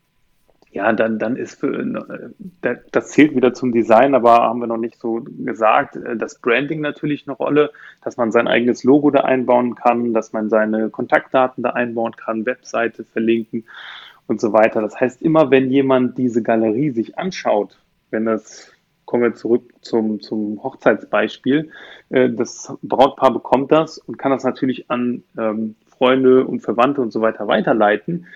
[0.71, 4.77] ja, dann, dann ist für, äh, das zählt wieder zum Design, aber haben wir noch
[4.77, 9.21] nicht so gesagt, äh, das Branding natürlich eine Rolle, dass man sein eigenes Logo da
[9.21, 13.65] einbauen kann, dass man seine Kontaktdaten da einbauen kann, Webseite verlinken
[14.27, 14.81] und so weiter.
[14.81, 17.79] Das heißt, immer wenn jemand diese Galerie sich anschaut,
[18.11, 18.71] wenn das,
[19.05, 21.69] kommen wir zurück zum, zum Hochzeitsbeispiel,
[22.09, 27.11] äh, das Brautpaar bekommt das und kann das natürlich an ähm, Freunde und Verwandte und
[27.11, 28.27] so weiter weiterleiten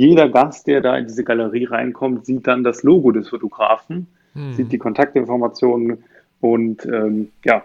[0.00, 4.54] jeder Gast, der da in diese Galerie reinkommt, sieht dann das Logo des Fotografen, hm.
[4.54, 6.04] sieht die Kontaktinformationen
[6.40, 7.64] und ähm, ja,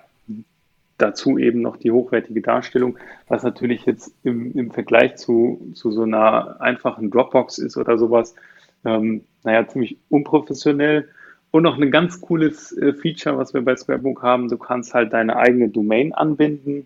[0.98, 6.04] dazu eben noch die hochwertige Darstellung, was natürlich jetzt im, im Vergleich zu, zu so
[6.04, 8.36] einer einfachen Dropbox ist oder sowas,
[8.86, 11.10] ähm, naja, ziemlich unprofessionell.
[11.52, 15.12] Und noch ein ganz cooles äh, Feature, was wir bei Scrapbook haben, du kannst halt
[15.14, 16.86] deine eigene Domain anbinden,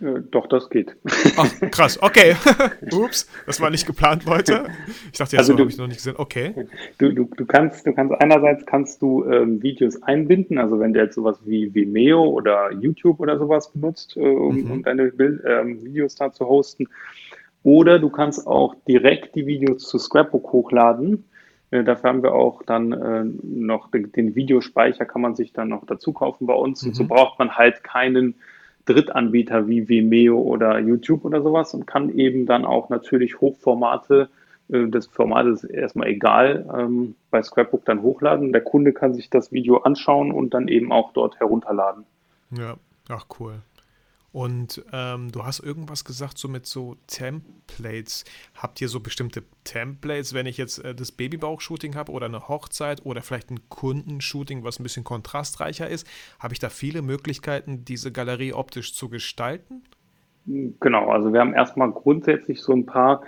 [0.00, 0.96] Äh, doch, das geht.
[1.36, 2.36] Ach, krass, okay.
[2.92, 4.66] Ups, das war nicht geplant heute.
[5.12, 6.14] Ich dachte, jetzt also habe ich noch nicht gesehen.
[6.16, 6.54] Okay.
[6.98, 11.00] Du, du, du, kannst, du kannst einerseits kannst du ähm, Videos einbinden, also wenn du
[11.00, 14.70] jetzt sowas wie Vimeo oder YouTube oder sowas benutzt, äh, um, mhm.
[14.70, 16.86] um, deine Bild, ähm, Videos da zu hosten,
[17.64, 21.24] oder du kannst auch direkt die Videos zu Scrapbook hochladen.
[21.70, 25.68] Äh, dafür haben wir auch dann äh, noch den, den, Videospeicher, kann man sich dann
[25.68, 26.82] noch dazu kaufen bei uns.
[26.82, 26.88] Mhm.
[26.88, 27.08] Und so mhm.
[27.08, 28.34] braucht man halt keinen
[28.86, 34.30] Drittanbieter wie Vimeo oder YouTube oder sowas und kann eben dann auch natürlich Hochformate,
[34.70, 38.52] äh, das Format ist erstmal egal, ähm, bei Scrapbook dann hochladen.
[38.52, 42.04] Der Kunde kann sich das Video anschauen und dann eben auch dort herunterladen.
[42.50, 42.76] Ja,
[43.10, 43.60] ach cool.
[44.38, 48.24] Und ähm, du hast irgendwas gesagt, so mit so Templates.
[48.54, 53.04] Habt ihr so bestimmte Templates, wenn ich jetzt äh, das Babybauch-Shooting habe oder eine Hochzeit
[53.04, 56.06] oder vielleicht ein Kundenshooting, was ein bisschen kontrastreicher ist?
[56.38, 59.82] Habe ich da viele Möglichkeiten, diese Galerie optisch zu gestalten?
[60.46, 63.22] Genau, also wir haben erstmal grundsätzlich so ein paar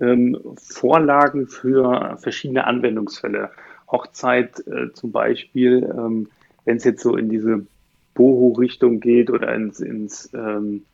[0.00, 3.50] ähm, Vorlagen für verschiedene Anwendungsfälle.
[3.92, 6.28] Hochzeit äh, zum Beispiel, ähm,
[6.64, 7.66] wenn es jetzt so in diese
[8.14, 10.84] Boho-Richtung geht oder ins, ins ähm,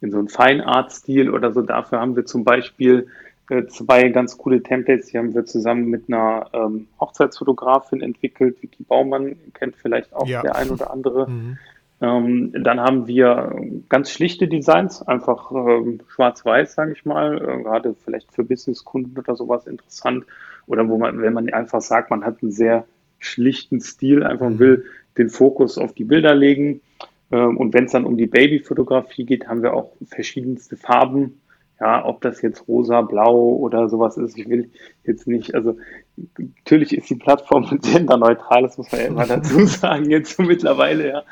[0.00, 1.62] in so einen Feinart-Stil oder so.
[1.62, 3.08] Dafür haben wir zum Beispiel
[3.50, 8.62] äh, zwei ganz coole Templates, die haben wir zusammen mit einer ähm, Hochzeitsfotografin entwickelt.
[8.62, 10.42] Vicky Baumann kennt vielleicht auch ja.
[10.42, 11.28] der ein oder andere.
[11.30, 11.58] Mhm.
[12.00, 13.54] Ähm, dann haben wir
[13.88, 19.36] ganz schlichte Designs, einfach ähm, schwarz-weiß, sage ich mal, äh, gerade vielleicht für Businesskunden oder
[19.36, 20.24] sowas interessant.
[20.66, 22.84] Oder wo man, wenn man einfach sagt, man hat einen sehr
[23.24, 24.58] schlichten Stil, einfach mhm.
[24.58, 24.84] will
[25.18, 26.80] den Fokus auf die Bilder legen.
[27.30, 31.40] Ähm, und wenn es dann um die Babyfotografie geht, haben wir auch verschiedenste Farben.
[31.80, 34.70] Ja, ob das jetzt rosa, blau oder sowas ist, ich will
[35.02, 35.76] jetzt nicht, also
[36.36, 41.08] natürlich ist die Plattform genderneutral, das muss man ja immer dazu sagen, jetzt so mittlerweile,
[41.08, 41.22] ja.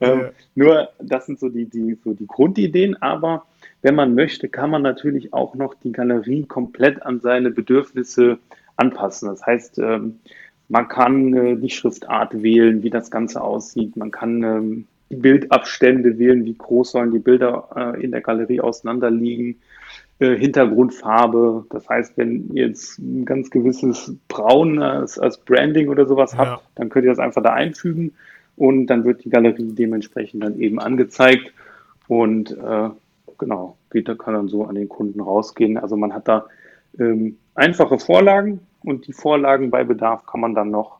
[0.00, 0.30] Ähm, ja.
[0.56, 3.46] Nur, das sind so die, die, so die Grundideen, aber
[3.80, 8.38] wenn man möchte, kann man natürlich auch noch die Galerie komplett an seine Bedürfnisse
[8.76, 9.28] anpassen.
[9.28, 10.18] Das heißt, ähm,
[10.72, 13.94] man kann äh, die Schriftart wählen, wie das Ganze aussieht.
[13.94, 18.62] Man kann ähm, die Bildabstände wählen, wie groß sollen die Bilder äh, in der Galerie
[18.62, 19.56] auseinanderliegen.
[20.18, 21.66] Äh, Hintergrundfarbe.
[21.68, 26.38] Das heißt, wenn ihr jetzt ein ganz gewisses Braun als, als Branding oder sowas ja.
[26.38, 28.14] habt, dann könnt ihr das einfach da einfügen
[28.56, 31.52] und dann wird die Galerie dementsprechend dann eben angezeigt
[32.08, 32.88] und äh,
[33.36, 35.76] genau, geht da kann dann so an den Kunden rausgehen.
[35.76, 36.46] Also man hat da
[36.98, 40.98] ähm, einfache Vorlagen, und die Vorlagen bei Bedarf kann man dann noch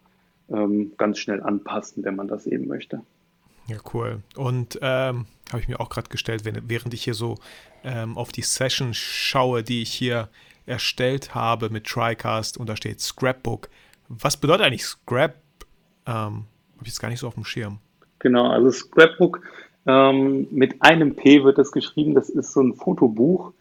[0.51, 3.03] ähm, ganz schnell anpassen, wenn man das eben möchte.
[3.69, 4.23] Ja, cool.
[4.37, 7.37] Und ähm, habe ich mir auch gerade gestellt, wenn, während ich hier so
[7.85, 10.29] ähm, auf die Session schaue, die ich hier
[10.67, 13.69] erstellt habe mit TriCast und da steht Scrapbook.
[14.09, 15.37] Was bedeutet eigentlich Scrap?
[16.07, 17.79] Ähm, Habe ich jetzt gar nicht so auf dem Schirm.
[18.19, 19.41] Genau, also Scrapbook
[19.87, 22.15] ähm, mit einem P wird das geschrieben.
[22.15, 23.53] Das ist so ein Fotobuch.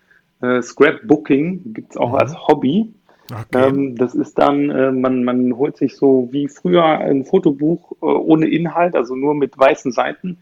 [0.42, 2.16] Äh, Scrapbooking gibt es auch mhm.
[2.16, 2.94] als Hobby.
[3.32, 3.67] Okay.
[3.67, 8.06] Ähm, das ist dann, äh, man, man holt sich so wie früher ein Fotobuch äh,
[8.06, 10.38] ohne Inhalt, also nur mit weißen Seiten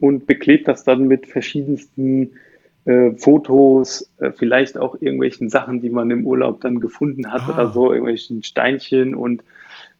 [0.00, 2.32] und beklebt das dann mit verschiedensten
[2.84, 7.52] äh, Fotos, äh, vielleicht auch irgendwelchen Sachen, die man im Urlaub dann gefunden hat ah.
[7.52, 9.44] oder so, irgendwelchen Steinchen und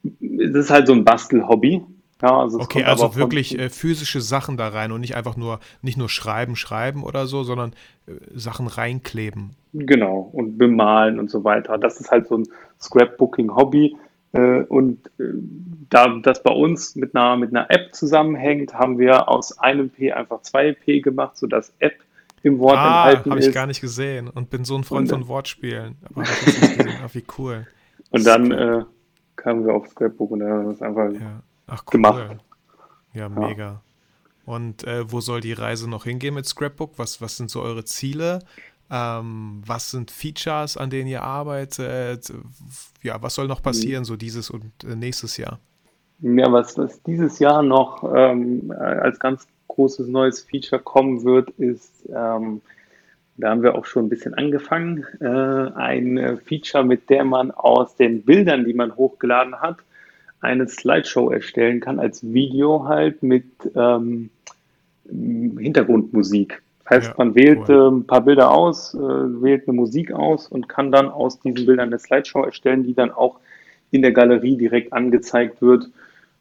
[0.03, 1.83] das ist halt so ein Bastelhobby.
[2.23, 5.99] Ja, also okay, also wirklich äh, physische Sachen da rein und nicht einfach nur, nicht
[5.99, 7.73] nur schreiben, schreiben oder so, sondern
[8.07, 9.57] äh, Sachen reinkleben.
[9.73, 11.79] Genau, und bemalen und so weiter.
[11.79, 12.45] Das ist halt so ein
[12.81, 13.97] Scrapbooking-Hobby.
[14.35, 15.25] Äh, und äh,
[15.91, 20.13] da das bei uns mit einer, mit einer App zusammenhängt, haben wir aus einem P
[20.13, 21.95] einfach zwei P gemacht, sodass App
[22.45, 23.45] im Wort ah, enthalten hab ist.
[23.45, 25.97] habe ich gar nicht gesehen und bin so ein Freund und, von Wortspielen.
[26.05, 27.67] Aber ah, wie cool.
[28.11, 28.85] Und dann äh,
[29.37, 31.43] kamen wir auf Scrapbook und dann haben wir es einfach ja.
[31.67, 31.91] Ach, cool.
[31.93, 32.37] gemacht.
[33.15, 33.65] Ja, mega.
[33.65, 33.81] Ja.
[34.45, 36.99] Und äh, wo soll die Reise noch hingehen mit Scrapbook?
[36.99, 38.41] Was, was sind so eure Ziele?
[38.91, 42.33] Ähm, was sind Features, an denen ihr arbeitet?
[43.03, 45.59] Ja, was soll noch passieren, so dieses und äh, nächstes Jahr?
[46.21, 52.05] Ja, was, was dieses Jahr noch ähm, als ganz großes neues Feature kommen wird, ist,
[52.09, 52.61] ähm,
[53.39, 57.97] da haben wir auch schon ein bisschen angefangen, äh, ein Feature, mit der man aus
[57.97, 59.79] den Bildern, die man hochgeladen hat,
[60.43, 64.31] eine Slideshow erstellen kann, als Video halt mit ähm,
[65.09, 66.63] Hintergrundmusik.
[66.85, 67.75] Das heißt, ja, man wählt cool.
[67.75, 71.65] äh, ein paar Bilder aus, äh, wählt eine Musik aus und kann dann aus diesen
[71.65, 73.39] Bildern eine Slideshow erstellen, die dann auch
[73.93, 75.89] in der Galerie direkt angezeigt wird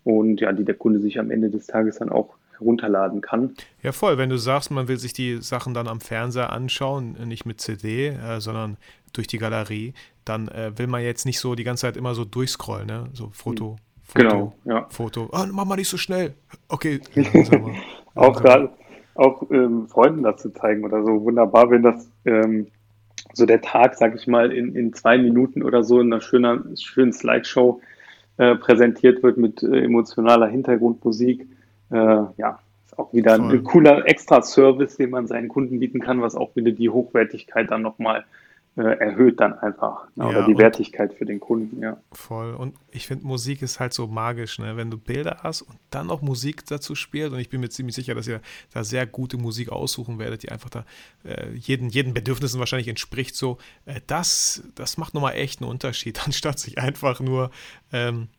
[0.03, 3.55] und ja, die der Kunde sich am Ende des Tages dann auch herunterladen kann.
[3.83, 4.17] Ja, voll.
[4.17, 8.07] Wenn du sagst, man will sich die Sachen dann am Fernseher anschauen, nicht mit CD,
[8.07, 8.77] äh, sondern
[9.13, 9.93] durch die Galerie,
[10.25, 13.09] dann äh, will man jetzt nicht so die ganze Zeit immer so durchscrollen, ne?
[13.13, 13.77] So Foto,
[14.11, 14.85] Foto, genau, ja.
[14.89, 15.29] Foto.
[15.31, 16.33] Ah, mach mal nicht so schnell.
[16.67, 16.99] Okay.
[18.15, 18.69] auch gerade
[19.15, 21.23] auch ähm, Freunden das zu zeigen oder so.
[21.23, 22.67] Wunderbar, wenn das ähm,
[23.33, 26.75] so der Tag, sag ich mal, in, in zwei Minuten oder so in einer schönen,
[26.75, 27.79] schönen Slideshow
[28.35, 31.47] äh, präsentiert wird mit äh, emotionaler Hintergrundmusik.
[31.91, 33.51] Äh, ja, ist auch wieder Voll.
[33.53, 37.81] ein cooler Extra-Service, den man seinen Kunden bieten kann, was auch wieder die Hochwertigkeit dann
[37.81, 38.40] nochmal äh,
[38.75, 41.97] erhöht dann einfach ne, ja, oder die Wertigkeit für den Kunden, ja.
[42.13, 42.53] Voll.
[42.53, 44.77] Und ich finde, Musik ist halt so magisch, ne?
[44.77, 47.95] Wenn du Bilder hast und dann noch Musik dazu spielt, und ich bin mir ziemlich
[47.95, 48.39] sicher, dass ihr
[48.73, 50.85] da sehr gute Musik aussuchen werdet, die einfach da
[51.25, 56.21] äh, jeden, jeden Bedürfnissen wahrscheinlich entspricht, so, äh, das, das macht nochmal echt einen Unterschied,
[56.25, 57.51] anstatt sich einfach nur
[57.91, 58.29] ähm,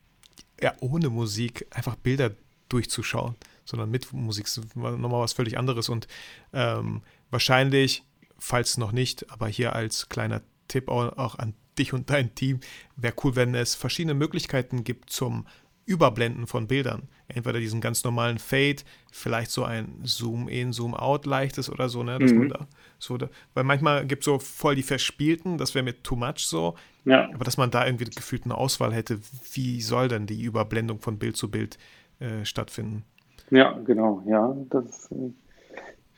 [0.62, 2.31] ja, ohne Musik einfach Bilder
[2.71, 3.35] durchzuschauen,
[3.66, 6.09] sondern mit Musik ist nochmal was völlig anderes und
[6.55, 8.03] ähm, wahrscheinlich
[8.42, 12.61] falls noch nicht, aber hier als kleiner Tipp auch an dich und dein Team,
[12.96, 15.46] wäre cool, wenn es verschiedene Möglichkeiten gibt zum
[15.87, 17.09] Überblenden von Bildern.
[17.28, 22.18] Entweder diesen ganz normalen Fade, vielleicht so ein Zoom-in, Zoom-out leichtes oder so, ne?
[22.18, 22.48] Mhm.
[22.48, 22.66] da
[22.98, 26.38] so, da, weil manchmal gibt es so voll die verspielten, das wäre mir too much
[26.38, 26.74] so.
[27.05, 27.28] Ja.
[27.33, 29.20] Aber dass man da irgendwie gefühlt eine Auswahl hätte,
[29.52, 31.78] wie soll denn die Überblendung von Bild zu Bild
[32.20, 33.05] äh, stattfinden?
[33.50, 35.31] Ja, genau, ja, das äh,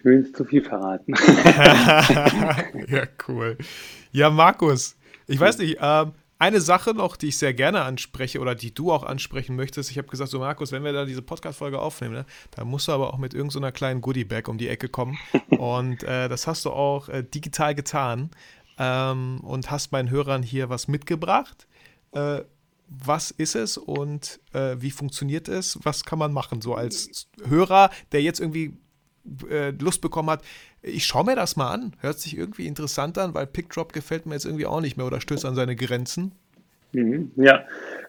[0.05, 1.15] ich will nicht zu viel verraten.
[2.89, 3.57] ja, cool.
[4.13, 8.55] Ja, Markus, ich weiß nicht, ähm, eine Sache noch, die ich sehr gerne anspreche oder
[8.55, 9.91] die du auch ansprechen möchtest.
[9.91, 12.93] Ich habe gesagt, so Markus, wenn wir da diese Podcast-Folge aufnehmen, ne, da musst du
[12.93, 15.17] aber auch mit irgendeiner so kleinen Goodie-Bag um die Ecke kommen.
[15.49, 18.31] Und äh, das hast du auch äh, digital getan
[18.79, 21.67] ähm, und hast meinen Hörern hier was mitgebracht.
[22.13, 22.43] Äh,
[22.89, 25.79] was ist es und äh, wie funktioniert es?
[25.85, 28.77] Was kann man machen, so als Hörer, der jetzt irgendwie
[29.51, 30.43] äh, Lust bekommen hat,
[30.83, 31.93] ich schaue mir das mal an.
[32.01, 35.21] Hört sich irgendwie interessant an, weil Pickdrop gefällt mir jetzt irgendwie auch nicht mehr oder
[35.21, 36.33] stößt an seine Grenzen.
[36.93, 37.65] Mhm, ja,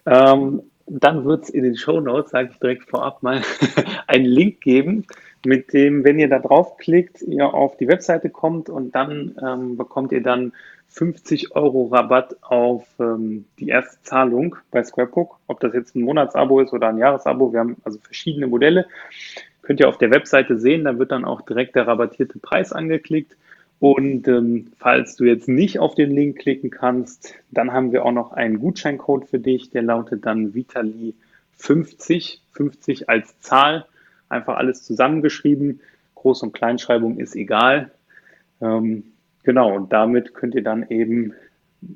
[0.06, 3.42] ähm, dann wird es in den Show Notes, sage ich direkt vorab mal,
[4.06, 5.04] einen Link geben,
[5.44, 10.12] mit dem, wenn ihr da draufklickt, ihr auf die Webseite kommt und dann ähm, bekommt
[10.12, 10.52] ihr dann
[10.88, 15.38] 50 Euro Rabatt auf ähm, die erste Zahlung bei Squarebook.
[15.46, 18.86] Ob das jetzt ein Monatsabo ist oder ein Jahresabo, wir haben also verschiedene Modelle.
[19.66, 23.36] Könnt ihr auf der Webseite sehen, da wird dann auch direkt der rabattierte Preis angeklickt.
[23.80, 28.12] Und ähm, falls du jetzt nicht auf den Link klicken kannst, dann haben wir auch
[28.12, 33.86] noch einen Gutscheincode für dich, der lautet dann Vitali50, 50 als Zahl,
[34.28, 35.80] einfach alles zusammengeschrieben.
[36.14, 37.90] Groß- und Kleinschreibung ist egal.
[38.60, 39.02] Ähm,
[39.42, 41.34] genau, und damit könnt ihr dann eben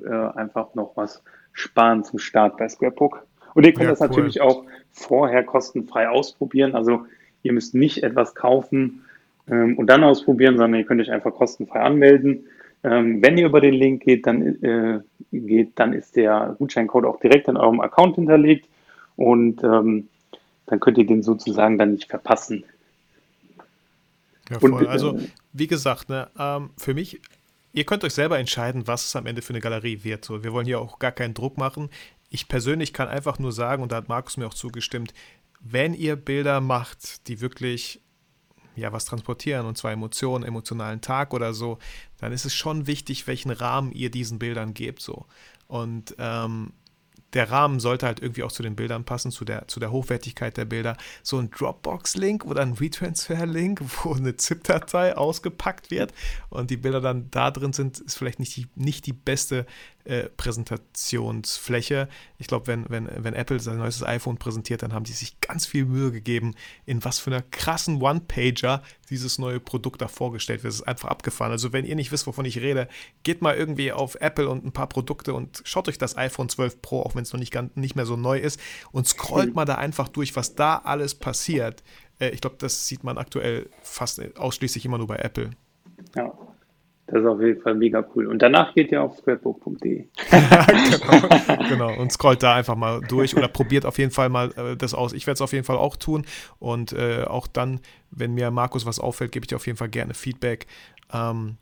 [0.03, 1.23] äh, einfach noch was
[1.53, 3.25] sparen zum Start bei Scrapbook.
[3.53, 4.07] Und ihr könnt ja, das cool.
[4.07, 6.75] natürlich auch vorher kostenfrei ausprobieren.
[6.75, 7.05] Also
[7.43, 9.05] Ihr müsst nicht etwas kaufen
[9.49, 12.45] ähm, und dann ausprobieren, sondern ihr könnt euch einfach kostenfrei anmelden.
[12.83, 14.99] Ähm, wenn ihr über den Link geht, dann, äh,
[15.31, 18.67] geht, dann ist der Gutscheincode auch direkt in eurem Account hinterlegt
[19.15, 20.07] und ähm,
[20.65, 22.63] dann könnt ihr den sozusagen dann nicht verpassen.
[24.49, 24.73] Ja, voll.
[24.73, 27.21] Und, also, äh, wie gesagt, ne, ähm, für mich,
[27.73, 30.25] ihr könnt euch selber entscheiden, was es am Ende für eine Galerie wird.
[30.25, 31.89] So, wir wollen hier auch gar keinen Druck machen.
[32.29, 35.13] Ich persönlich kann einfach nur sagen, und da hat Markus mir auch zugestimmt,
[35.61, 38.01] wenn ihr Bilder macht, die wirklich
[38.75, 41.77] ja was transportieren, und zwar Emotionen, emotionalen Tag oder so,
[42.17, 45.01] dann ist es schon wichtig, welchen Rahmen ihr diesen Bildern gebt.
[45.01, 45.25] So.
[45.67, 46.73] Und ähm,
[47.33, 50.57] der Rahmen sollte halt irgendwie auch zu den Bildern passen, zu der, zu der Hochwertigkeit
[50.57, 50.97] der Bilder.
[51.23, 56.13] So ein Dropbox-Link oder ein Retransfer-Link, wo eine ZIP-Datei ausgepackt wird
[56.49, 59.65] und die Bilder dann da drin sind, ist vielleicht nicht die, nicht die beste
[60.05, 62.07] äh, Präsentationsfläche.
[62.37, 65.65] Ich glaube, wenn, wenn, wenn Apple sein neues iPhone präsentiert, dann haben die sich ganz
[65.65, 70.73] viel Mühe gegeben, in was für einer krassen One-Pager dieses neue Produkt da vorgestellt wird.
[70.73, 71.51] Es ist einfach abgefahren.
[71.51, 72.87] Also, wenn ihr nicht wisst, wovon ich rede,
[73.23, 76.81] geht mal irgendwie auf Apple und ein paar Produkte und schaut euch das iPhone 12
[76.81, 78.59] Pro, auch wenn es noch nicht, ganz, nicht mehr so neu ist,
[78.91, 81.83] und scrollt mal da einfach durch, was da alles passiert.
[82.19, 85.51] Äh, ich glaube, das sieht man aktuell fast ausschließlich immer nur bei Apple.
[86.15, 86.33] Ja.
[87.11, 88.25] Das ist auf jeden Fall mega cool.
[88.25, 90.05] Und danach geht ihr auf scrapbook.de.
[90.29, 91.99] genau, genau.
[91.99, 95.11] Und scrollt da einfach mal durch oder probiert auf jeden Fall mal äh, das aus.
[95.11, 96.25] Ich werde es auf jeden Fall auch tun.
[96.59, 97.81] Und äh, auch dann,
[98.11, 100.67] wenn mir Markus was auffällt, gebe ich dir auf jeden Fall gerne Feedback.
[101.13, 101.57] Ähm,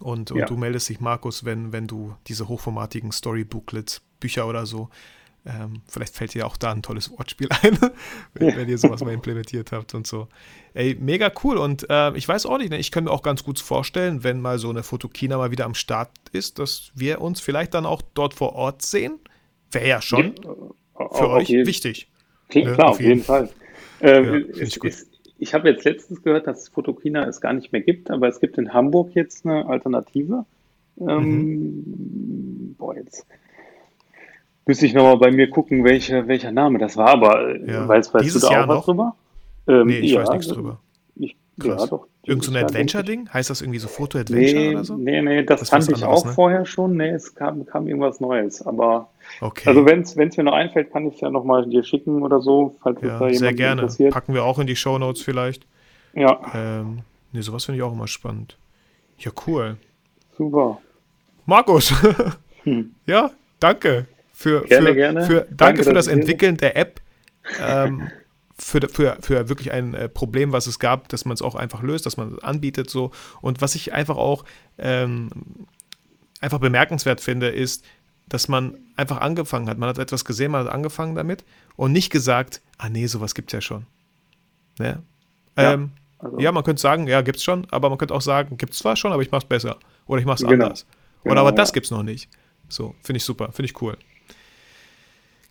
[0.00, 0.46] und, und ja.
[0.46, 4.88] du meldest dich, Markus, wenn, wenn du diese hochformatigen Story-Booklets, Bücher oder so
[5.46, 7.78] ähm, vielleicht fällt dir auch da ein tolles Wortspiel ein,
[8.34, 10.28] wenn, wenn, ihr sowas mal implementiert habt und so.
[10.74, 11.56] Ey, mega cool.
[11.56, 14.40] Und äh, ich weiß auch nicht, ne, ich kann mir auch ganz gut vorstellen, wenn
[14.40, 18.02] mal so eine Fotokina mal wieder am Start ist, dass wir uns vielleicht dann auch
[18.14, 19.18] dort vor Ort sehen.
[19.70, 22.08] Wäre ja schon ja, für euch jeden, wichtig.
[22.48, 22.84] Klar, ne?
[22.84, 23.48] auf, jeden, jeden Fall.
[24.00, 27.80] Ähm, ja, ich, ist, ich habe jetzt letztens gehört, dass Fotokina es gar nicht mehr
[27.80, 30.44] gibt, aber es gibt in Hamburg jetzt eine Alternative.
[31.00, 32.74] Ähm, mhm.
[32.76, 33.26] Boah, jetzt
[34.70, 37.88] Müsste ich nochmal bei mir gucken, welche, welcher Name das war, aber äh, ja.
[37.88, 38.76] weißt, weißt Dieses du da Jahr auch noch?
[38.76, 39.16] was drüber?
[39.66, 40.78] Ähm, nee, ich ja, weiß nichts drüber.
[41.16, 42.06] Ich, ja, doch.
[42.24, 43.30] Irgend so ein Adventure-Ding?
[43.34, 44.94] Heißt das irgendwie so Foto-Adventure nee, oder so?
[44.94, 46.30] Nee, nee, das, das fand ich auch ne?
[46.30, 46.96] vorher schon.
[46.96, 48.62] Nee, es kam, kam irgendwas Neues.
[48.64, 49.08] Aber
[49.40, 49.68] okay.
[49.68, 52.76] also wenn es mir noch einfällt, kann ich es ja nochmal dir schicken oder so,
[52.80, 53.80] falls ja, da jemand sehr gerne.
[53.82, 54.12] interessiert.
[54.12, 55.66] Packen wir auch in die Show Notes vielleicht.
[56.14, 56.40] Ja.
[56.54, 57.00] Ähm,
[57.32, 58.56] nee, sowas finde ich auch immer spannend.
[59.18, 59.78] Ja, cool.
[60.38, 60.78] Super.
[61.44, 61.92] Markus.
[62.62, 62.94] hm.
[63.06, 64.06] Ja, danke
[64.40, 65.26] für, gerne, für, gerne.
[65.26, 67.02] Für, danke, danke für das Entwickeln der App.
[67.60, 68.08] Ähm,
[68.58, 71.82] für, für, für wirklich ein äh, Problem, was es gab, dass man es auch einfach
[71.82, 73.10] löst, dass man es anbietet so.
[73.42, 74.46] Und was ich einfach auch
[74.78, 75.28] ähm,
[76.40, 77.84] einfach bemerkenswert finde, ist,
[78.30, 79.76] dass man einfach angefangen hat.
[79.76, 81.44] Man hat etwas gesehen, man hat angefangen damit
[81.76, 83.84] und nicht gesagt, ah nee, sowas gibt es ja schon.
[84.78, 85.02] Ne?
[85.58, 86.40] Ja, ähm, also.
[86.40, 88.78] ja, man könnte sagen, ja, gibt es schon, aber man könnte auch sagen, gibt es
[88.78, 89.76] zwar schon, aber ich mache es besser.
[90.06, 90.64] Oder ich mache es genau.
[90.64, 90.86] anders.
[91.24, 92.30] Oder genau, aber das gibt es noch nicht.
[92.70, 93.98] So, finde ich super, finde ich cool.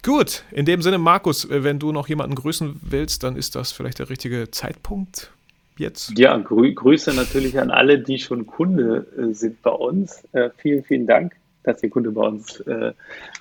[0.03, 3.71] Gut, in dem Sinne, Markus, äh, wenn du noch jemanden grüßen willst, dann ist das
[3.71, 5.31] vielleicht der richtige Zeitpunkt
[5.77, 6.17] jetzt.
[6.17, 10.23] Ja, grü Grüße natürlich an alle, die schon Kunde äh, sind bei uns.
[10.31, 12.93] Äh, vielen, vielen Dank, dass ihr Kunde bei uns äh,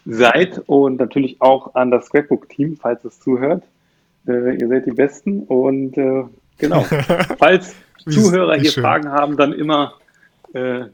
[0.05, 3.63] seid und natürlich auch an das Scrapbook-Team, falls es zuhört.
[4.27, 6.25] Äh, ihr seid die Besten und äh,
[6.59, 6.83] genau,
[7.39, 7.75] falls
[8.09, 8.83] Zuhörer hier schön.
[8.83, 9.95] Fragen haben, dann immer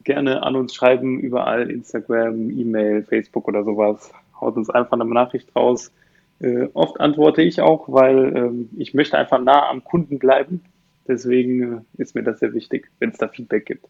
[0.03, 4.11] gerne an uns schreiben, überall Instagram, E-Mail, Facebook oder sowas
[4.41, 5.93] haut uns einfach eine Nachricht raus.
[6.41, 10.63] Äh, oft antworte ich auch, weil ähm, ich möchte einfach nah am Kunden bleiben.
[11.07, 13.87] Deswegen äh, ist mir das sehr wichtig, wenn es da Feedback gibt.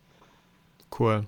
[0.98, 1.24] Cool.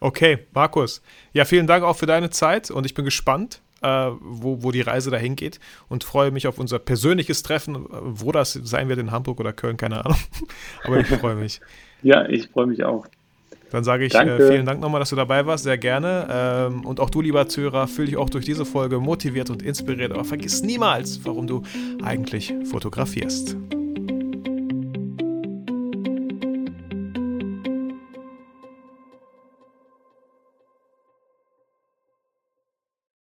[0.00, 1.02] Okay, Markus.
[1.32, 4.82] Ja, vielen Dank auch für deine Zeit und ich bin gespannt, äh, wo, wo die
[4.82, 7.86] Reise dahin geht und freue mich auf unser persönliches Treffen.
[7.90, 10.18] Wo das sein wird, in Hamburg oder Köln, keine Ahnung.
[10.84, 11.60] Aber ich freue mich.
[12.02, 13.06] ja, ich freue mich auch.
[13.76, 16.26] Dann sage ich äh, vielen Dank nochmal, dass du dabei warst, sehr gerne.
[16.30, 20.12] Ähm, und auch du, lieber Zuhörer, fühl dich auch durch diese Folge motiviert und inspiriert.
[20.12, 21.60] Aber vergiss niemals, warum du
[22.02, 23.54] eigentlich fotografierst.